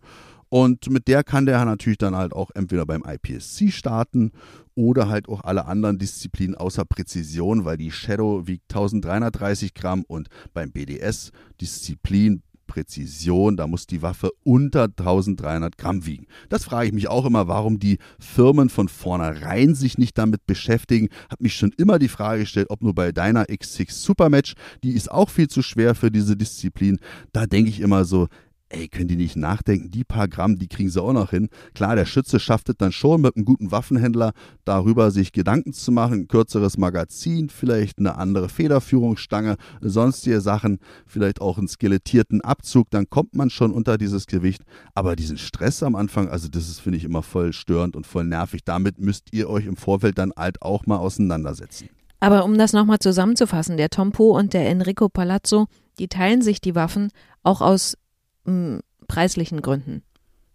Und 0.53 0.91
mit 0.91 1.09
der 1.09 1.25
kann 1.25 1.47
der 1.47 1.65
natürlich 1.65 1.97
dann 1.97 2.15
halt 2.15 2.35
auch 2.35 2.51
entweder 2.55 2.85
beim 2.85 3.05
IPSC 3.07 3.73
starten 3.73 4.33
oder 4.75 5.09
halt 5.09 5.27
auch 5.31 5.41
alle 5.45 5.65
anderen 5.65 5.97
Disziplinen 5.97 6.55
außer 6.55 6.85
Präzision, 6.85 7.65
weil 7.65 7.79
die 7.79 7.91
Shadow 7.91 8.47
wiegt 8.47 8.65
1330 8.71 9.73
Gramm 9.73 10.05
und 10.07 10.29
beim 10.53 10.71
BDS 10.71 11.33
Disziplin 11.59 12.43
Präzision, 12.67 13.57
da 13.57 13.67
muss 13.67 13.87
die 13.87 14.03
Waffe 14.03 14.31
unter 14.45 14.85
1300 14.85 15.79
Gramm 15.79 16.05
wiegen. 16.05 16.27
Das 16.51 16.65
frage 16.65 16.89
ich 16.89 16.93
mich 16.93 17.09
auch 17.09 17.25
immer, 17.25 17.49
warum 17.49 17.79
die 17.79 17.97
Firmen 18.19 18.69
von 18.69 18.89
vornherein 18.89 19.75
sich 19.75 19.97
nicht 19.97 20.19
damit 20.19 20.45
beschäftigen. 20.45 21.09
Habe 21.31 21.45
mich 21.45 21.57
schon 21.57 21.73
immer 21.79 21.99
die 21.99 22.09
Frage 22.09 22.41
gestellt, 22.41 22.69
ob 22.69 22.83
nur 22.83 22.95
bei 22.95 23.11
deiner 23.13 23.45
X6 23.45 23.91
Supermatch, 23.93 24.53
die 24.85 24.93
ist 24.93 25.11
auch 25.11 25.31
viel 25.31 25.49
zu 25.49 25.63
schwer 25.63 25.95
für 25.95 26.11
diese 26.11 26.37
Disziplin. 26.37 26.99
Da 27.33 27.47
denke 27.47 27.71
ich 27.71 27.81
immer 27.81 28.05
so, 28.05 28.29
ey, 28.73 28.89
können 28.89 29.09
die 29.09 29.17
nicht 29.17 29.37
nachdenken, 29.37 29.91
die 29.91 30.05
paar 30.05 30.29
Gramm, 30.29 30.59
die 30.59 30.69
kriegen 30.69 30.91
sie 30.91 31.03
auch 31.03 31.13
noch 31.13 31.31
hin. 31.31 31.49
Klar, 31.75 31.97
der 31.97 32.07
Schütze 32.07 32.41
schafft 32.41 32.69
es 32.69 32.77
dann 32.79 32.93
schon 32.93 33.21
mit 33.21 33.37
einem 33.37 33.45
guten 33.45 33.71
Waffenhändler 33.71 34.33
darüber, 34.65 35.11
sich 35.11 35.33
Gedanken 35.33 35.73
zu 35.73 35.93
machen, 35.93 36.23
ein 36.23 36.29
kürzeres 36.29 36.79
Magazin, 36.79 37.51
vielleicht 37.51 37.99
eine 37.99 38.17
andere 38.17 38.49
Federführungsstange, 38.49 39.57
sonstige 39.81 40.41
Sachen, 40.41 40.79
vielleicht 41.07 41.41
auch 41.41 41.59
einen 41.59 41.69
skelettierten 41.69 42.41
Abzug, 42.41 42.91
dann 42.91 43.09
kommt 43.09 43.35
man 43.35 43.51
schon 43.51 43.73
unter 43.73 43.99
dieses 43.99 44.27
Gewicht. 44.27 44.63
Aber 44.95 45.17
diesen 45.17 45.39
Stress 45.39 45.83
am 45.83 45.95
Anfang, 45.95 46.29
also 46.29 46.49
das 46.49 46.69
ist, 46.69 46.81
finde 46.81 46.99
ich, 46.99 47.05
immer 47.05 47.23
voll 47.23 47.53
störend 47.53 47.97
und 47.97 48.07
voll 48.07 48.25
nervig. 48.25 48.63
Damit 48.65 48.99
müsst 48.99 49.33
ihr 49.33 49.49
euch 49.51 49.67
im 49.67 49.77
Vorfeld 49.77 50.19
dann 50.19 50.33
halt 50.37 50.63
auch 50.63 50.87
mal 50.87 50.97
auseinandersetzen. 50.97 51.89
Aber 52.21 52.45
um 52.45 52.57
das 52.57 52.73
nochmal 52.73 53.01
zusammenzufassen, 53.01 53.77
der 53.77 53.91
Tompo 53.91 54.39
und 54.39 54.55
der 54.55 54.69
Enrico 54.69 55.09
Palazzo, 55.09 55.67
die 55.99 56.07
teilen 56.07 56.41
sich 56.41 56.61
die 56.61 56.75
Waffen 56.75 57.11
auch 57.43 57.61
aus 57.61 57.97
mh, 58.45 58.81
preislichen 59.09 59.63
Gründen? 59.63 60.03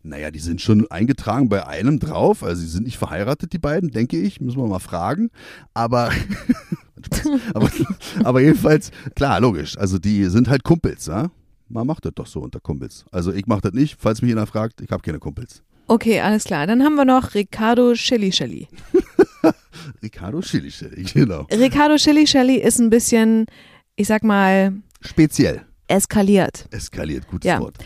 Naja, 0.04 0.32
die 0.32 0.40
sind 0.40 0.62
schon 0.62 0.90
eingetragen 0.90 1.50
bei 1.50 1.68
einem 1.68 2.00
drauf. 2.00 2.44
Also 2.44 2.62
sie 2.62 2.68
sind 2.68 2.86
nicht 2.86 2.98
verheiratet, 2.98 3.52
die 3.52 3.60
beiden, 3.60 3.92
denke 3.92 4.18
ich. 4.18 4.40
Müssen 4.40 4.60
wir 4.60 4.68
mal 4.68 4.80
fragen. 4.80 5.30
Aber, 5.74 6.12
aber, 7.54 7.70
aber, 8.24 8.42
jedenfalls, 8.42 8.92
klar, 9.16 9.42
logisch. 9.42 9.78
Also 9.78 10.00
die 10.00 10.26
sind 10.26 10.48
halt 10.48 10.64
Kumpels, 10.64 11.08
ja? 11.08 11.30
Man 11.68 11.86
macht 11.86 12.06
das 12.06 12.14
doch 12.16 12.28
so 12.28 12.40
unter 12.40 12.62
Kumpels. 12.62 13.06
Also 13.12 13.34
ich 13.34 13.48
mache 13.48 13.62
das 13.62 13.74
nicht, 13.74 13.98
falls 14.00 14.22
mich 14.22 14.30
jemand 14.30 14.48
fragt, 14.48 14.80
ich 14.80 14.92
habe 14.92 15.04
keine 15.04 15.20
Kumpels. 15.20 15.62
Okay, 15.88 16.22
alles 16.22 16.46
klar. 16.46 16.68
Dann 16.68 16.84
haben 16.84 16.96
wir 16.96 17.06
noch 17.06 17.34
Ricardo 17.34 17.94
Chili 17.94 18.30
Chili. 18.30 18.68
Ricardo 20.02 20.40
Chili 20.40 20.70
Chili, 20.70 21.04
genau. 21.04 21.48
Ricardo 21.52 21.98
Chili 21.98 22.24
Chili 22.26 22.56
ist 22.56 22.80
ein 22.80 22.90
bisschen, 22.90 23.46
ich 23.96 24.08
sag 24.08 24.24
mal. 24.24 24.74
Speziell 25.02 25.66
eskaliert. 25.88 26.68
Eskaliert, 26.72 27.28
gutes 27.28 27.48
Ja. 27.48 27.60
Wort. 27.60 27.78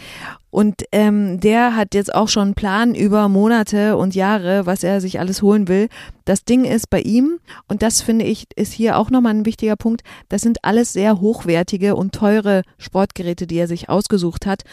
Und 0.50 0.84
ähm, 0.92 1.40
der 1.40 1.78
hat 1.78 1.94
jetzt 1.94 2.14
auch 2.14 2.28
schon 2.28 2.44
einen 2.50 2.54
Plan 2.56 2.94
über 2.94 3.30
Monate 3.30 3.96
und 3.96 4.16
Jahre, 4.16 4.66
was 4.66 4.84
er 4.84 5.00
sich 5.00 5.20
alles 5.20 5.42
holen 5.42 5.70
will. 5.70 5.88
Das 6.26 6.44
Ding 6.44 6.66
ist 6.66 6.90
bei 6.90 7.00
ihm, 7.00 7.40
und 7.70 7.82
das 7.82 8.02
finde 8.02 8.26
ich, 8.26 8.48
ist 8.58 8.74
hier 8.74 8.98
auch 8.98 9.10
nochmal 9.10 9.34
ein 9.34 9.46
wichtiger 9.46 9.78
Punkt, 9.78 10.02
das 10.28 10.42
sind 10.42 10.66
alles 10.66 10.92
sehr 10.92 11.22
hochwertige 11.22 11.96
und 11.96 12.14
teure 12.14 12.64
Sportgeräte, 12.78 13.48
die 13.48 13.58
er 13.58 13.68
sich 13.68 13.88
ausgesucht 13.88 14.46
hat. 14.46 14.64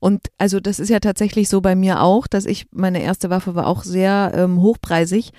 Und 0.00 0.22
also 0.38 0.58
das 0.58 0.80
ist 0.80 0.88
ja 0.88 0.98
tatsächlich 0.98 1.48
so 1.48 1.60
bei 1.60 1.76
mir 1.76 2.02
auch, 2.02 2.26
dass 2.26 2.44
ich, 2.44 2.66
meine 2.72 3.00
erste 3.00 3.30
Waffe 3.30 3.54
war 3.54 3.68
auch 3.68 3.84
sehr 3.84 4.32
ähm, 4.34 4.60
hochpreisig. 4.60 5.30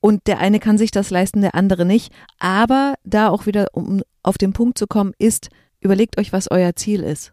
Und 0.00 0.26
der 0.28 0.38
eine 0.38 0.60
kann 0.60 0.78
sich 0.78 0.92
das 0.92 1.10
leisten, 1.10 1.42
der 1.42 1.54
andere 1.54 1.84
nicht. 1.84 2.10
Aber 2.38 2.94
da 3.04 3.28
auch 3.28 3.44
wieder, 3.44 3.66
um 3.72 4.00
auf 4.22 4.38
den 4.38 4.54
Punkt 4.54 4.78
zu 4.78 4.86
kommen, 4.86 5.12
ist, 5.18 5.50
überlegt 5.80 6.18
euch, 6.18 6.32
was 6.32 6.50
euer 6.50 6.74
Ziel 6.76 7.00
ist. 7.02 7.32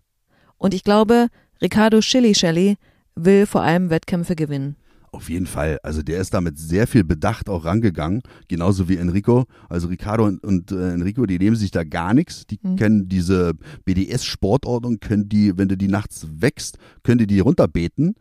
Und 0.58 0.74
ich 0.74 0.84
glaube, 0.84 1.28
Ricardo 1.62 2.02
Shilly 2.02 2.78
will 3.16 3.46
vor 3.46 3.62
allem 3.62 3.90
Wettkämpfe 3.90 4.36
gewinnen. 4.36 4.76
Auf 5.12 5.30
jeden 5.30 5.48
Fall. 5.48 5.80
Also 5.84 6.04
der 6.04 6.20
ist 6.20 6.34
damit 6.34 6.60
sehr 6.60 6.86
viel 6.86 7.04
Bedacht 7.04 7.50
auch 7.50 7.66
rangegangen, 7.66 8.22
genauso 8.50 8.90
wie 8.90 8.98
Enrico. 8.98 9.46
Also 9.70 9.88
Ricardo 9.88 10.26
und, 10.26 10.44
und 10.44 10.72
äh, 10.72 10.94
Enrico, 10.94 11.26
die 11.26 11.40
nehmen 11.40 11.56
sich 11.56 11.72
da 11.72 11.84
gar 11.84 12.14
nichts. 12.14 12.46
Die 12.46 12.60
Mhm. 12.62 12.76
kennen 12.76 13.10
diese 13.10 13.54
BDS-Sportordnung, 13.86 15.00
können 15.00 15.30
die, 15.30 15.58
wenn 15.58 15.70
du 15.70 15.78
die 15.78 15.88
nachts 15.88 16.28
wächst, 16.40 16.78
können 17.04 17.20
die 17.20 17.28
die 17.28 17.40
runterbeten. 17.40 18.16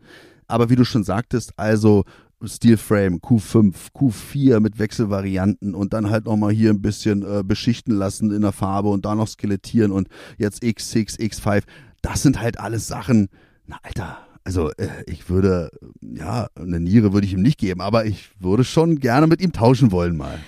Aber 0.47 0.69
wie 0.69 0.75
du 0.75 0.85
schon 0.85 1.03
sagtest, 1.03 1.51
also 1.57 2.05
Steelframe, 2.43 3.17
Q5, 3.17 3.73
Q4 3.95 4.59
mit 4.59 4.79
Wechselvarianten 4.79 5.73
und 5.73 5.93
dann 5.93 6.09
halt 6.09 6.25
nochmal 6.25 6.51
hier 6.51 6.69
ein 6.69 6.81
bisschen 6.81 7.23
äh, 7.23 7.43
beschichten 7.43 7.95
lassen 7.95 8.31
in 8.31 8.41
der 8.41 8.51
Farbe 8.51 8.89
und 8.89 9.05
da 9.05 9.15
noch 9.15 9.27
skelettieren 9.27 9.91
und 9.91 10.07
jetzt 10.37 10.61
X6, 10.61 11.19
X5. 11.19 11.63
Das 12.01 12.21
sind 12.21 12.39
halt 12.39 12.59
alles 12.59 12.87
Sachen, 12.87 13.29
na 13.65 13.79
Alter, 13.81 14.19
also 14.43 14.71
äh, 14.77 14.87
ich 15.07 15.29
würde, 15.29 15.71
ja, 16.01 16.47
eine 16.55 16.79
Niere 16.79 17.11
würde 17.11 17.25
ich 17.25 17.33
ihm 17.33 17.41
nicht 17.41 17.59
geben, 17.59 17.81
aber 17.81 18.05
ich 18.05 18.29
würde 18.39 18.63
schon 18.63 18.99
gerne 18.99 19.27
mit 19.27 19.41
ihm 19.41 19.51
tauschen 19.51 19.91
wollen 19.91 20.15
mal. 20.15 20.39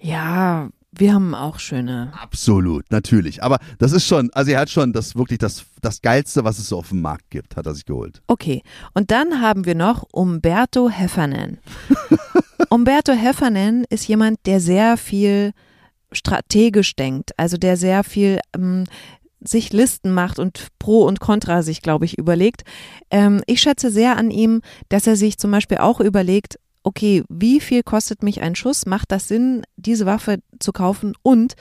Ja, 0.00 0.68
wir 0.94 1.14
haben 1.14 1.34
auch 1.34 1.58
schöne. 1.58 2.12
Absolut, 2.20 2.90
natürlich. 2.90 3.42
Aber 3.42 3.58
das 3.78 3.92
ist 3.92 4.06
schon, 4.06 4.30
also 4.34 4.50
er 4.50 4.60
hat 4.60 4.70
schon 4.70 4.92
das 4.92 5.16
wirklich 5.16 5.38
das, 5.38 5.64
das 5.80 6.02
Geilste, 6.02 6.44
was 6.44 6.58
es 6.58 6.68
so 6.68 6.78
auf 6.78 6.90
dem 6.90 7.00
Markt 7.00 7.30
gibt, 7.30 7.56
hat 7.56 7.66
er 7.66 7.74
sich 7.74 7.86
geholt. 7.86 8.22
Okay, 8.26 8.62
und 8.92 9.10
dann 9.10 9.40
haben 9.40 9.64
wir 9.64 9.74
noch 9.74 10.04
Umberto 10.12 10.90
Heffernan. 10.90 11.58
Umberto 12.68 13.12
Heffernan 13.12 13.84
ist 13.88 14.06
jemand, 14.06 14.38
der 14.44 14.60
sehr 14.60 14.96
viel 14.98 15.52
strategisch 16.12 16.94
denkt, 16.94 17.30
also 17.38 17.56
der 17.56 17.78
sehr 17.78 18.04
viel 18.04 18.40
ähm, 18.54 18.84
sich 19.40 19.72
Listen 19.72 20.12
macht 20.12 20.38
und 20.38 20.68
Pro 20.78 21.04
und 21.04 21.20
Contra 21.20 21.62
sich, 21.62 21.80
glaube 21.80 22.04
ich, 22.04 22.18
überlegt. 22.18 22.62
Ähm, 23.10 23.42
ich 23.46 23.60
schätze 23.60 23.90
sehr 23.90 24.18
an 24.18 24.30
ihm, 24.30 24.60
dass 24.90 25.06
er 25.06 25.16
sich 25.16 25.38
zum 25.38 25.50
Beispiel 25.50 25.78
auch 25.78 26.00
überlegt, 26.00 26.58
okay, 26.82 27.24
wie 27.28 27.60
viel 27.60 27.82
kostet 27.82 28.22
mich 28.22 28.42
ein 28.42 28.54
Schuss? 28.54 28.86
Macht 28.86 29.12
das 29.12 29.28
Sinn, 29.28 29.62
diese 29.76 30.06
Waffe 30.06 30.38
zu 30.58 30.72
kaufen? 30.72 31.14
Und 31.22 31.54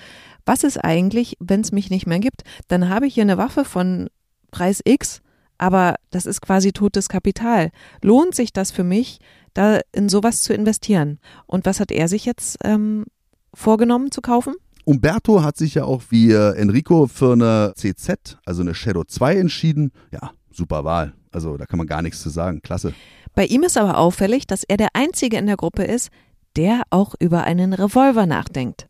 was 0.45 0.63
ist 0.63 0.77
eigentlich, 0.77 1.37
wenn 1.39 1.61
es 1.61 1.71
mich 1.71 1.89
nicht 1.89 2.07
mehr 2.07 2.19
gibt? 2.19 2.43
Dann 2.67 2.89
habe 2.89 3.07
ich 3.07 3.13
hier 3.13 3.23
eine 3.23 3.37
Waffe 3.37 3.65
von 3.65 4.09
Preis 4.51 4.81
X, 4.83 5.21
aber 5.57 5.95
das 6.09 6.25
ist 6.25 6.41
quasi 6.41 6.71
totes 6.71 7.07
Kapital. 7.07 7.71
Lohnt 8.01 8.35
sich 8.35 8.51
das 8.51 8.71
für 8.71 8.83
mich, 8.83 9.19
da 9.53 9.79
in 9.91 10.09
sowas 10.09 10.41
zu 10.41 10.53
investieren? 10.53 11.19
Und 11.45 11.65
was 11.65 11.79
hat 11.79 11.91
er 11.91 12.07
sich 12.07 12.25
jetzt 12.25 12.57
ähm, 12.63 13.05
vorgenommen 13.53 14.11
zu 14.11 14.21
kaufen? 14.21 14.55
Umberto 14.85 15.43
hat 15.43 15.57
sich 15.57 15.75
ja 15.75 15.83
auch 15.83 16.01
wie 16.09 16.31
äh, 16.31 16.55
Enrico 16.55 17.07
für 17.07 17.33
eine 17.33 17.73
CZ, 17.75 18.39
also 18.45 18.61
eine 18.61 18.73
Shadow 18.73 19.03
2 19.03 19.37
entschieden. 19.37 19.91
Ja, 20.11 20.31
super 20.49 20.83
Wahl. 20.83 21.13
Also 21.31 21.57
da 21.57 21.65
kann 21.65 21.77
man 21.77 21.87
gar 21.87 22.01
nichts 22.01 22.21
zu 22.21 22.29
sagen. 22.29 22.61
Klasse. 22.61 22.93
Bei 23.33 23.45
ihm 23.45 23.63
ist 23.63 23.77
aber 23.77 23.97
auffällig, 23.97 24.47
dass 24.47 24.63
er 24.63 24.77
der 24.77 24.89
Einzige 24.93 25.37
in 25.37 25.47
der 25.47 25.57
Gruppe 25.57 25.83
ist, 25.83 26.09
der 26.55 26.83
auch 26.89 27.15
über 27.19 27.43
einen 27.43 27.73
Revolver 27.73 28.25
nachdenkt. 28.25 28.87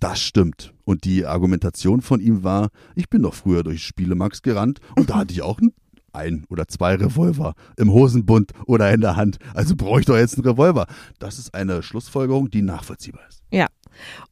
Das 0.00 0.20
stimmt. 0.20 0.74
Und 0.84 1.04
die 1.04 1.26
Argumentation 1.26 2.02
von 2.02 2.20
ihm 2.20 2.42
war, 2.42 2.70
ich 2.94 3.08
bin 3.08 3.22
doch 3.22 3.34
früher 3.34 3.62
durch 3.62 3.84
Spielemax 3.84 4.42
gerannt 4.42 4.80
und 4.96 5.10
da 5.10 5.16
hatte 5.18 5.32
ich 5.32 5.42
auch 5.42 5.60
ein, 5.60 5.72
ein 6.12 6.44
oder 6.50 6.66
zwei 6.66 6.96
Revolver 6.96 7.54
im 7.76 7.92
Hosenbund 7.92 8.52
oder 8.66 8.92
in 8.92 9.00
der 9.00 9.16
Hand. 9.16 9.38
Also 9.54 9.76
brauche 9.76 10.00
ich 10.00 10.06
doch 10.06 10.16
jetzt 10.16 10.36
einen 10.36 10.46
Revolver. 10.46 10.86
Das 11.18 11.38
ist 11.38 11.54
eine 11.54 11.82
Schlussfolgerung, 11.82 12.50
die 12.50 12.62
nachvollziehbar 12.62 13.22
ist. 13.28 13.42
Ja. 13.52 13.68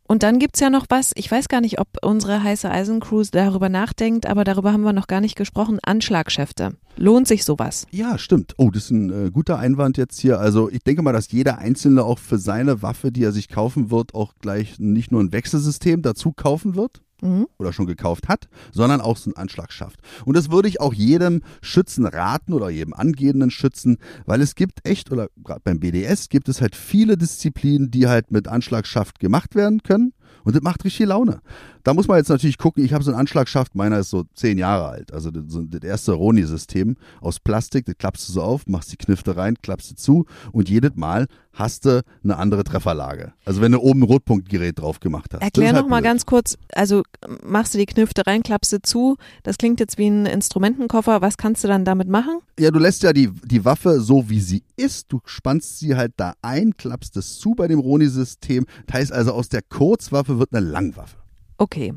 Und 0.07 0.23
dann 0.25 0.39
gibt's 0.39 0.61
ja 0.61 0.71
noch 0.71 0.87
was, 0.89 1.13
ich 1.15 1.31
weiß 1.31 1.49
gar 1.49 1.61
nicht, 1.61 1.79
ob 1.79 1.89
unsere 2.03 2.43
heiße 2.43 2.69
Eisencrew 2.69 3.23
darüber 3.31 3.69
nachdenkt, 3.69 4.27
aber 4.27 4.45
darüber 4.45 4.73
haben 4.73 4.83
wir 4.83 4.93
noch 4.93 5.07
gar 5.07 5.21
nicht 5.21 5.37
gesprochen, 5.37 5.79
Anschlagschäfte. 5.83 6.77
Lohnt 6.97 7.29
sich 7.29 7.45
sowas? 7.45 7.87
Ja, 7.93 8.19
stimmt. 8.19 8.55
Oh, 8.57 8.71
das 8.71 8.85
ist 8.85 8.91
ein 8.91 9.27
äh, 9.27 9.31
guter 9.31 9.59
Einwand 9.59 9.97
jetzt 9.99 10.19
hier. 10.21 10.41
Also 10.41 10.69
ich 10.69 10.83
denke 10.83 11.03
mal, 11.03 11.13
dass 11.13 11.31
jeder 11.31 11.59
Einzelne 11.59 12.05
auch 12.05 12.19
für 12.19 12.39
seine 12.39 12.83
Waffe, 12.83 13.13
die 13.13 13.23
er 13.23 13.33
sich 13.33 13.49
kaufen 13.49 13.91
wird, 13.91 14.15
auch 14.15 14.35
gleich 14.41 14.79
nicht 14.79 15.13
nur 15.13 15.23
ein 15.23 15.33
Wechselsystem 15.33 16.03
dazu 16.03 16.33
kaufen 16.33 16.75
wird 16.75 17.03
Mhm. 17.23 17.47
oder 17.59 17.73
schon 17.73 17.87
gekauft 17.87 18.29
hat, 18.29 18.49
sondern 18.73 19.01
auch 19.01 19.17
so 19.17 19.31
einen 19.31 19.37
Anschlag 19.37 19.73
schafft. 19.73 20.01
Und 20.25 20.37
das 20.37 20.51
würde 20.51 20.69
ich 20.69 20.81
auch 20.81 20.95
jedem 20.95 21.43
Schützen 21.63 22.07
raten 22.07 22.53
oder 22.53 22.71
jedem 22.71 22.95
angehenden 22.95 23.51
Schützen, 23.51 23.99
weil 24.27 24.41
es 24.41 24.55
gibt 24.55 24.87
echt, 24.87 25.11
oder 25.13 25.29
gerade 25.43 25.61
beim 25.65 25.81
BDS 25.81 26.29
gibt 26.29 26.49
es 26.49 26.61
halt 26.61 26.77
viele 26.77 27.17
Disziplinen, 27.17 27.91
die 27.91 28.09
halt 28.09 28.31
mit 28.31 28.49
Anschlagschaft 28.49 29.21
gemacht 29.21 29.55
werden 29.55 29.83
können. 29.83 30.13
Und 30.45 30.57
das 30.57 30.63
macht 30.63 30.85
richtig 30.85 31.07
Laune. 31.07 31.41
Da 31.83 31.95
muss 31.95 32.09
man 32.09 32.19
jetzt 32.19 32.29
natürlich 32.29 32.59
gucken, 32.59 32.85
ich 32.85 32.93
habe 32.93 33.05
so 33.05 33.11
einen 33.11 33.21
Anschlagschaft, 33.21 33.75
meiner 33.75 33.99
ist 33.99 34.11
so 34.11 34.25
zehn 34.35 34.59
Jahre 34.59 34.89
alt. 34.89 35.13
Also 35.13 35.31
das, 35.31 35.45
das 35.49 35.83
erste 35.83 36.13
Roni-System 36.13 36.97
aus 37.21 37.41
Plastik, 37.41 37.87
das 37.87 37.97
klappst 37.99 38.29
du 38.29 38.33
so 38.33 38.43
auf, 38.43 38.67
machst 38.67 38.93
die 38.93 38.97
Knifte 38.97 39.37
rein, 39.37 39.57
klappst 39.63 39.91
du 39.91 39.95
zu 39.97 40.27
und 40.53 40.69
jedes 40.69 40.95
Mal 40.97 41.27
hast 41.61 41.85
du 41.85 42.03
eine 42.25 42.37
andere 42.37 42.65
Trefferlage. 42.65 43.33
Also 43.45 43.61
wenn 43.61 43.73
du 43.73 43.79
oben 43.79 44.01
ein 44.01 44.05
Rotpunktgerät 44.05 44.79
drauf 44.79 44.99
gemacht 45.01 45.35
hast. 45.35 45.43
Erklär 45.43 45.73
halt 45.73 45.83
noch 45.83 45.89
mal 45.89 46.01
blöd. 46.01 46.11
ganz 46.11 46.27
kurz, 46.27 46.59
also 46.75 47.03
machst 47.45 47.75
du 47.75 47.79
die 47.79 47.87
Knifte 47.87 48.27
rein, 48.27 48.43
klappst 48.43 48.73
du 48.73 48.83
zu, 48.83 49.17
das 49.43 49.59
klingt 49.59 49.79
jetzt 49.79 49.99
wie 49.99 50.09
ein 50.09 50.27
Instrumentenkoffer, 50.27 51.21
was 51.21 51.37
kannst 51.37 51.63
du 51.63 51.69
dann 51.69 51.85
damit 51.85 52.09
machen? 52.09 52.41
Ja, 52.59 52.71
du 52.71 52.79
lässt 52.79 53.03
ja 53.03 53.13
die, 53.13 53.31
die 53.45 53.65
Waffe 53.65 54.01
so, 54.01 54.29
wie 54.29 54.41
sie 54.41 54.65
ist. 54.77 55.13
Du 55.13 55.21
spannst 55.25 55.79
sie 55.79 55.95
halt 55.95 56.13
da 56.17 56.35
ein, 56.43 56.77
klappst 56.77 57.17
es 57.17 57.39
zu 57.39 57.55
bei 57.55 57.69
dem 57.69 57.79
Roni-System. 57.79 58.67
Das 58.87 59.01
heißt 59.01 59.13
also, 59.13 59.33
aus 59.33 59.49
der 59.49 59.63
Kurzwaffe 59.63 60.39
wird 60.39 60.53
eine 60.53 60.67
Langwaffe. 60.67 61.17
Okay, 61.59 61.95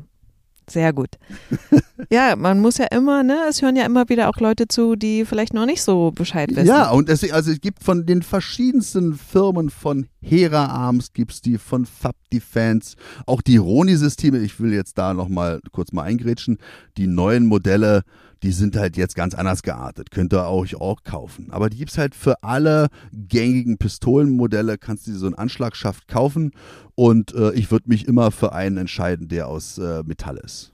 sehr 0.70 0.92
gut. 0.92 1.10
ja, 2.10 2.36
man 2.36 2.60
muss 2.60 2.78
ja 2.78 2.86
immer, 2.86 3.22
ne, 3.22 3.38
es 3.48 3.62
hören 3.62 3.76
ja 3.76 3.84
immer 3.84 4.08
wieder 4.08 4.28
auch 4.28 4.38
Leute 4.38 4.68
zu, 4.68 4.96
die 4.96 5.24
vielleicht 5.24 5.54
noch 5.54 5.66
nicht 5.66 5.82
so 5.82 6.10
Bescheid 6.10 6.50
wissen. 6.50 6.66
Ja, 6.66 6.90
und 6.90 7.08
es, 7.08 7.30
also 7.32 7.50
es 7.50 7.60
gibt 7.60 7.82
von 7.82 8.06
den 8.06 8.22
verschiedensten 8.22 9.14
Firmen, 9.14 9.70
von 9.70 10.06
Hera 10.20 10.66
Arms 10.66 11.12
gibt's 11.12 11.40
die, 11.40 11.58
von 11.58 11.86
Fab 11.86 12.16
Defense, 12.32 12.96
auch 13.26 13.42
die 13.42 13.56
Roni-Systeme, 13.56 14.38
ich 14.38 14.58
will 14.60 14.72
jetzt 14.72 14.98
da 14.98 15.14
nochmal 15.14 15.60
kurz 15.72 15.92
mal 15.92 16.02
eingrätschen, 16.02 16.58
die 16.96 17.06
neuen 17.06 17.46
Modelle, 17.46 18.02
die 18.44 18.52
sind 18.52 18.76
halt 18.76 18.98
jetzt 18.98 19.16
ganz 19.16 19.34
anders 19.34 19.62
geartet, 19.62 20.10
könnt 20.10 20.34
ihr 20.34 20.46
euch 20.46 20.76
auch 20.76 21.02
kaufen. 21.02 21.48
Aber 21.50 21.70
die 21.70 21.78
gibt's 21.78 21.96
halt 21.96 22.14
für 22.14 22.42
alle 22.42 22.88
gängigen 23.12 23.78
Pistolenmodelle, 23.78 24.76
kannst 24.76 25.06
du 25.06 25.12
so 25.14 25.24
einen 25.24 25.34
Anschlagschaft 25.34 26.08
kaufen 26.08 26.52
und 26.94 27.34
äh, 27.34 27.52
ich 27.54 27.70
würde 27.70 27.88
mich 27.88 28.06
immer 28.06 28.30
für 28.30 28.52
einen 28.52 28.76
entscheiden, 28.76 29.28
der 29.28 29.48
aus 29.48 29.78
äh, 29.78 30.02
Metall 30.04 30.36
ist. 30.36 30.72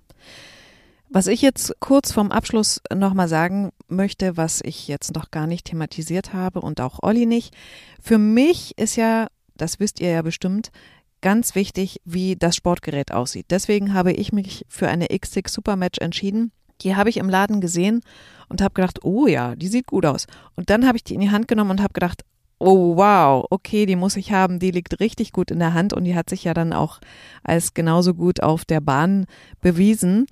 Was 1.11 1.29
ich 1.29 1.43
jetzt 1.43 1.77
kurz 1.79 2.11
vorm 2.11 2.33
Abschluss 2.33 2.81
nochmal 2.93 3.29
sagen 3.29 3.71
möchte, 3.89 4.37
was 4.37 4.61
ich 4.65 4.89
jetzt 4.89 5.15
noch 5.15 5.31
gar 5.31 5.47
nicht 5.47 5.67
thematisiert 5.67 6.33
habe 6.33 6.61
und 6.61 6.81
auch 6.81 6.99
Olli 7.03 7.25
nicht. 7.25 7.55
Für 8.03 8.19
mich 8.19 8.77
ist 8.79 8.97
ja, 8.97 9.29
das 9.57 9.79
wisst 9.79 10.01
ihr 10.01 10.11
ja 10.11 10.23
bestimmt, 10.23 10.73
ganz 11.21 11.55
wichtig, 11.55 12.01
wie 12.05 12.35
das 12.35 12.57
Sportgerät 12.57 13.13
aussieht. 13.13 13.47
Deswegen 13.51 13.95
habe 13.95 14.13
ich 14.13 14.33
mich 14.33 14.67
für 14.69 14.89
eine 14.89 15.07
X6 15.07 15.51
Supermatch 15.51 15.99
entschieden. 16.01 16.51
Die 16.83 16.97
habe 16.97 17.11
ich 17.11 17.17
im 17.17 17.29
Laden 17.29 17.61
gesehen 17.61 18.01
und 18.49 18.61
habe 18.61 18.75
gedacht, 18.75 19.05
oh 19.05 19.27
ja, 19.27 19.55
die 19.55 19.69
sieht 19.69 19.87
gut 19.87 20.07
aus. 20.07 20.27
Und 20.57 20.71
dann 20.71 20.87
habe 20.87 20.97
ich 20.97 21.05
die 21.05 21.15
in 21.15 21.21
die 21.21 21.31
Hand 21.31 21.49
genommen 21.49 21.71
und 21.71 21.83
habe 21.83 21.93
gedacht, 21.93 22.25
oh 22.59 22.97
wow, 22.97 23.47
okay, 23.51 23.87
die 23.87 23.97
muss 23.97 24.17
ich 24.17 24.33
haben, 24.33 24.59
die 24.59 24.71
liegt 24.71 25.01
richtig 25.01 25.33
gut 25.33 25.51
in 25.51 25.59
der 25.59 25.75
Hand 25.75 25.93
und 25.93 26.05
die 26.05 26.15
hat 26.15 26.29
sich 26.29 26.45
ja 26.45 26.55
dann 26.55 26.73
auch 26.73 27.01
als 27.43 27.75
genauso 27.75 28.15
gut 28.15 28.43
auf 28.43 28.65
der 28.65 28.81
Bahn 28.81 29.27
bewiesen. 29.61 30.27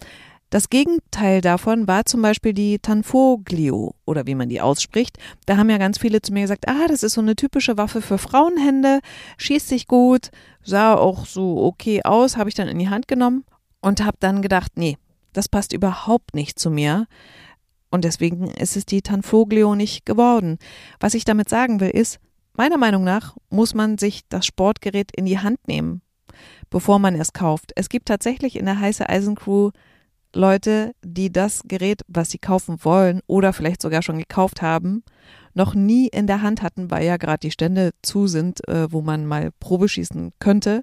Das 0.51 0.71
Gegenteil 0.71 1.43
davon 1.43 1.87
war 1.89 2.07
zum 2.07 2.23
Beispiel 2.23 2.55
die 2.55 2.79
Tanfoglio 2.79 3.95
oder 4.07 4.27
wie 4.27 4.35
man 4.35 4.49
die 4.49 4.63
ausspricht. 4.63 5.19
Da 5.45 5.59
haben 5.59 5.69
ja 5.69 5.77
ganz 5.77 5.99
viele 5.99 6.23
zu 6.23 6.33
mir 6.33 6.43
gesagt, 6.43 6.69
ah, 6.69 6.87
das 6.89 7.03
ist 7.03 7.15
so 7.15 7.21
eine 7.21 7.37
typische 7.37 7.77
Waffe 7.77 8.01
für 8.01 8.17
Frauenhände, 8.17 9.01
schießt 9.37 9.69
sich 9.69 9.87
gut, 9.87 10.31
sah 10.63 10.95
auch 10.95 11.27
so 11.27 11.63
okay 11.63 12.03
aus, 12.03 12.39
habe 12.39 12.49
ich 12.49 12.55
dann 12.55 12.69
in 12.69 12.79
die 12.79 12.89
Hand 12.89 13.09
genommen 13.09 13.45
und 13.81 14.03
habe 14.03 14.17
dann 14.21 14.41
gedacht, 14.41 14.73
nee, 14.77 14.97
das 15.39 15.49
passt 15.49 15.73
überhaupt 15.73 16.35
nicht 16.35 16.59
zu 16.59 16.69
mir. 16.69 17.07
Und 17.91 18.05
deswegen 18.05 18.49
ist 18.49 18.77
es 18.77 18.85
die 18.85 19.03
Tanfoglio 19.03 19.77
nicht 19.77 20.05
geworden. 20.05 20.59
Was 20.99 21.15
ich 21.15 21.25
damit 21.25 21.49
sagen 21.49 21.79
will, 21.79 21.91
ist, 21.91 22.19
meiner 22.55 22.77
Meinung 22.77 23.05
nach 23.05 23.37
muss 23.49 23.73
man 23.73 23.99
sich 23.99 24.23
das 24.29 24.45
Sportgerät 24.45 25.13
in 25.17 25.27
die 25.27 25.39
Hand 25.39 25.69
nehmen, 25.69 26.03
bevor 26.71 26.99
man 26.99 27.15
es 27.15 27.33
kauft. 27.33 27.71
Es 27.77 27.89
gibt 27.89 28.09
tatsächlich 28.09 28.57
in 28.57 28.67
der 28.67 28.81
heiße 28.81 29.09
Eisencrew 29.09 29.71
Leute, 30.35 30.93
die 31.03 31.33
das 31.33 31.63
Gerät, 31.65 32.03
was 32.09 32.31
sie 32.31 32.39
kaufen 32.39 32.85
wollen 32.85 33.21
oder 33.29 33.53
vielleicht 33.53 33.81
sogar 33.81 34.03
schon 34.03 34.19
gekauft 34.19 34.61
haben, 34.61 35.05
noch 35.55 35.75
nie 35.75 36.09
in 36.09 36.27
der 36.27 36.43
Hand 36.43 36.63
hatten, 36.63 36.91
weil 36.91 37.07
ja 37.07 37.17
gerade 37.17 37.41
die 37.41 37.53
Stände 37.53 37.93
zu 38.03 38.27
sind, 38.27 38.67
äh, 38.69 38.93
wo 38.93 39.03
man 39.03 39.25
mal 39.25 39.53
Probe 39.61 39.89
schießen 39.89 40.33
könnte. 40.41 40.83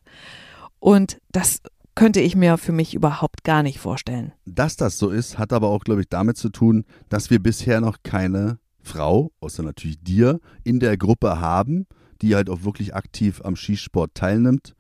Und 0.80 1.20
das 1.32 1.62
könnte 1.96 2.20
ich 2.20 2.36
mir 2.36 2.58
für 2.58 2.74
mich 2.74 2.94
überhaupt 2.94 3.44
gar 3.44 3.64
nicht 3.64 3.80
vorstellen. 3.80 4.34
Dass 4.46 4.76
das 4.76 4.98
so 4.98 5.10
ist, 5.10 5.38
hat 5.38 5.54
aber 5.54 5.70
auch, 5.70 5.84
glaube 5.84 6.02
ich, 6.02 6.10
damit 6.10 6.38
zu 6.38 6.50
tun, 6.50 6.86
dass 7.10 7.30
wir 7.30 7.40
bisher 7.40 7.82
noch 7.82 7.98
keine 8.04 8.60
Frau, 8.82 9.32
außer 9.40 9.64
natürlich 9.64 10.02
dir, 10.04 10.40
in 10.64 10.80
der 10.80 10.98
Gruppe 10.98 11.40
haben, 11.40 11.88
die 12.22 12.36
halt 12.36 12.50
auch 12.50 12.64
wirklich 12.64 12.94
aktiv 12.94 13.42
am 13.44 13.56
Skisport 13.56 14.14
teilnimmt. 14.14 14.76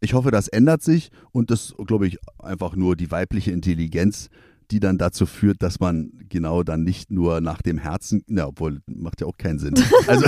Ich 0.00 0.12
hoffe, 0.12 0.30
das 0.30 0.48
ändert 0.48 0.82
sich 0.82 1.10
und 1.32 1.50
das, 1.50 1.74
glaube 1.86 2.06
ich, 2.06 2.18
einfach 2.38 2.76
nur 2.76 2.96
die 2.96 3.10
weibliche 3.10 3.52
Intelligenz, 3.52 4.28
die 4.70 4.80
dann 4.80 4.98
dazu 4.98 5.26
führt, 5.26 5.62
dass 5.62 5.80
man 5.80 6.12
genau 6.28 6.62
dann 6.62 6.82
nicht 6.82 7.10
nur 7.10 7.40
nach 7.40 7.62
dem 7.62 7.78
Herzen, 7.78 8.22
na, 8.26 8.46
obwohl 8.46 8.80
macht 8.86 9.20
ja 9.20 9.26
auch 9.26 9.36
keinen 9.36 9.58
Sinn. 9.58 9.74
Also, 10.06 10.26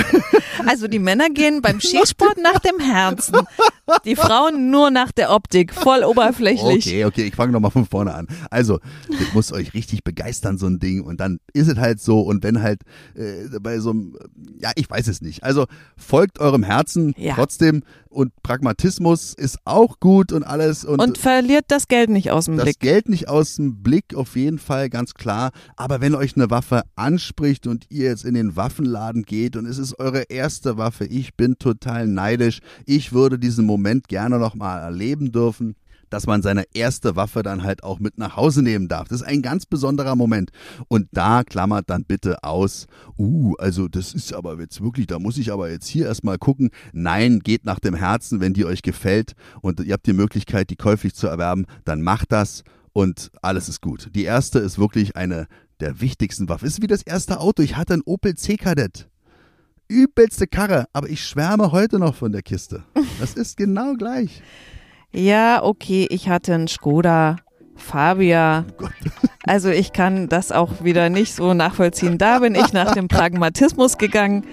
also 0.66 0.88
die 0.88 0.98
Männer 0.98 1.30
gehen 1.30 1.62
beim 1.62 1.80
Skisport 1.80 2.36
nach 2.42 2.58
dem 2.58 2.80
Herzen, 2.80 3.36
die 4.04 4.16
Frauen 4.16 4.70
nur 4.70 4.90
nach 4.90 5.12
der 5.12 5.30
Optik, 5.30 5.72
voll 5.72 6.02
oberflächlich. 6.02 6.86
Okay, 6.86 7.04
okay, 7.04 7.22
ich 7.26 7.34
fange 7.36 7.52
nochmal 7.52 7.70
von 7.70 7.86
vorne 7.86 8.12
an. 8.12 8.26
Also, 8.50 8.80
das 9.08 9.32
muss 9.34 9.52
euch 9.52 9.74
richtig 9.74 10.02
begeistern, 10.02 10.58
so 10.58 10.66
ein 10.66 10.80
Ding 10.80 11.02
und 11.02 11.20
dann 11.20 11.38
ist 11.52 11.68
es 11.68 11.76
halt 11.76 12.00
so 12.00 12.20
und 12.20 12.42
wenn 12.42 12.60
halt 12.60 12.82
äh, 13.14 13.48
bei 13.60 13.78
so 13.78 13.90
einem, 13.90 14.16
ja, 14.58 14.72
ich 14.74 14.90
weiß 14.90 15.06
es 15.06 15.20
nicht. 15.20 15.44
Also 15.44 15.66
folgt 15.96 16.40
eurem 16.40 16.64
Herzen 16.64 17.14
ja. 17.16 17.34
trotzdem 17.34 17.82
und 18.10 18.32
Pragmatismus 18.42 19.34
ist 19.34 19.58
auch 19.64 20.00
gut 20.00 20.32
und 20.32 20.42
alles. 20.42 20.84
Und, 20.84 21.00
und 21.00 21.18
verliert 21.18 21.66
das 21.68 21.88
Geld 21.88 22.10
nicht 22.10 22.30
aus 22.30 22.46
dem 22.46 22.56
das 22.56 22.64
Blick. 22.64 22.80
Das 22.80 22.88
Geld 22.88 23.08
nicht 23.08 23.28
aus 23.28 23.56
dem 23.56 23.82
Blick, 23.82 24.14
auf 24.14 24.36
jeden 24.36 24.58
Fall, 24.58 24.88
ganz 24.88 25.14
klar. 25.14 25.50
Aber 25.76 26.00
wenn 26.00 26.14
euch 26.14 26.36
eine 26.36 26.50
Waffe 26.50 26.82
anspricht 26.96 27.66
und 27.66 27.86
ihr 27.90 28.06
jetzt 28.06 28.24
in 28.24 28.34
den 28.34 28.56
Waffenladen 28.56 29.22
geht 29.22 29.56
und 29.56 29.66
es 29.66 29.78
ist 29.78 29.98
eure 29.98 30.22
erste 30.22 30.76
Waffe, 30.78 31.04
ich 31.04 31.34
bin 31.34 31.58
total 31.58 32.06
neidisch. 32.06 32.60
Ich 32.86 33.12
würde 33.12 33.38
diesen 33.38 33.66
Moment 33.66 34.08
gerne 34.08 34.38
nochmal 34.38 34.80
erleben 34.80 35.32
dürfen 35.32 35.76
dass 36.10 36.26
man 36.26 36.42
seine 36.42 36.64
erste 36.74 37.16
Waffe 37.16 37.42
dann 37.42 37.62
halt 37.62 37.82
auch 37.82 37.98
mit 37.98 38.18
nach 38.18 38.36
Hause 38.36 38.62
nehmen 38.62 38.88
darf. 38.88 39.08
Das 39.08 39.20
ist 39.20 39.26
ein 39.26 39.42
ganz 39.42 39.66
besonderer 39.66 40.16
Moment. 40.16 40.50
Und 40.88 41.08
da 41.12 41.44
klammert 41.44 41.90
dann 41.90 42.04
bitte 42.04 42.42
aus, 42.42 42.86
uh, 43.18 43.54
also 43.58 43.88
das 43.88 44.14
ist 44.14 44.32
aber 44.32 44.58
jetzt 44.60 44.82
wirklich, 44.82 45.06
da 45.06 45.18
muss 45.18 45.38
ich 45.38 45.52
aber 45.52 45.70
jetzt 45.70 45.86
hier 45.86 46.06
erstmal 46.06 46.38
gucken. 46.38 46.70
Nein, 46.92 47.40
geht 47.40 47.64
nach 47.64 47.80
dem 47.80 47.94
Herzen, 47.94 48.40
wenn 48.40 48.54
die 48.54 48.64
euch 48.64 48.82
gefällt 48.82 49.32
und 49.60 49.80
ihr 49.80 49.92
habt 49.92 50.06
die 50.06 50.12
Möglichkeit, 50.12 50.70
die 50.70 50.76
käuflich 50.76 51.14
zu 51.14 51.26
erwerben, 51.26 51.66
dann 51.84 52.02
macht 52.02 52.32
das 52.32 52.62
und 52.92 53.30
alles 53.42 53.68
ist 53.68 53.80
gut. 53.80 54.08
Die 54.14 54.24
erste 54.24 54.58
ist 54.58 54.78
wirklich 54.78 55.16
eine 55.16 55.46
der 55.80 56.00
wichtigsten 56.00 56.48
Waffen. 56.48 56.66
Ist 56.66 56.82
wie 56.82 56.86
das 56.86 57.02
erste 57.02 57.40
Auto. 57.40 57.62
Ich 57.62 57.76
hatte 57.76 57.94
ein 57.94 58.02
Opel 58.02 58.34
C-Kadett 58.34 59.08
übelste 59.88 60.46
Karre, 60.46 60.86
aber 60.92 61.08
ich 61.08 61.24
schwärme 61.24 61.72
heute 61.72 61.98
noch 61.98 62.14
von 62.14 62.30
der 62.30 62.42
Kiste. 62.42 62.84
Das 63.18 63.34
ist 63.34 63.56
genau 63.56 63.94
gleich. 63.94 64.42
Ja, 65.12 65.62
okay, 65.62 66.06
ich 66.10 66.28
hatte 66.28 66.54
einen 66.54 66.68
Skoda 66.68 67.36
Fabia. 67.78 68.64
Oh 68.82 68.88
also 69.46 69.70
ich 69.70 69.92
kann 69.92 70.28
das 70.28 70.52
auch 70.52 70.84
wieder 70.84 71.08
nicht 71.08 71.34
so 71.34 71.54
nachvollziehen. 71.54 72.18
Da 72.18 72.40
bin 72.40 72.54
ich 72.54 72.72
nach 72.72 72.92
dem 72.92 73.08
Pragmatismus 73.08 73.98
gegangen. 73.98 74.44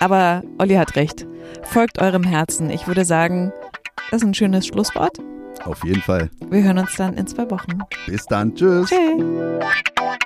Aber 0.00 0.42
Olli 0.58 0.74
hat 0.74 0.96
recht. 0.96 1.26
Folgt 1.62 2.00
eurem 2.00 2.24
Herzen. 2.24 2.70
Ich 2.70 2.86
würde 2.86 3.04
sagen, 3.04 3.52
das 4.10 4.22
ist 4.22 4.28
ein 4.28 4.34
schönes 4.34 4.66
Schlusswort. 4.66 5.18
Auf 5.64 5.84
jeden 5.84 6.02
Fall. 6.02 6.30
Wir 6.50 6.62
hören 6.62 6.78
uns 6.78 6.96
dann 6.96 7.14
in 7.14 7.26
zwei 7.26 7.48
Wochen. 7.50 7.78
Bis 8.06 8.26
dann. 8.26 8.54
Tschüss. 8.54 8.90
Tschüss. 8.90 10.24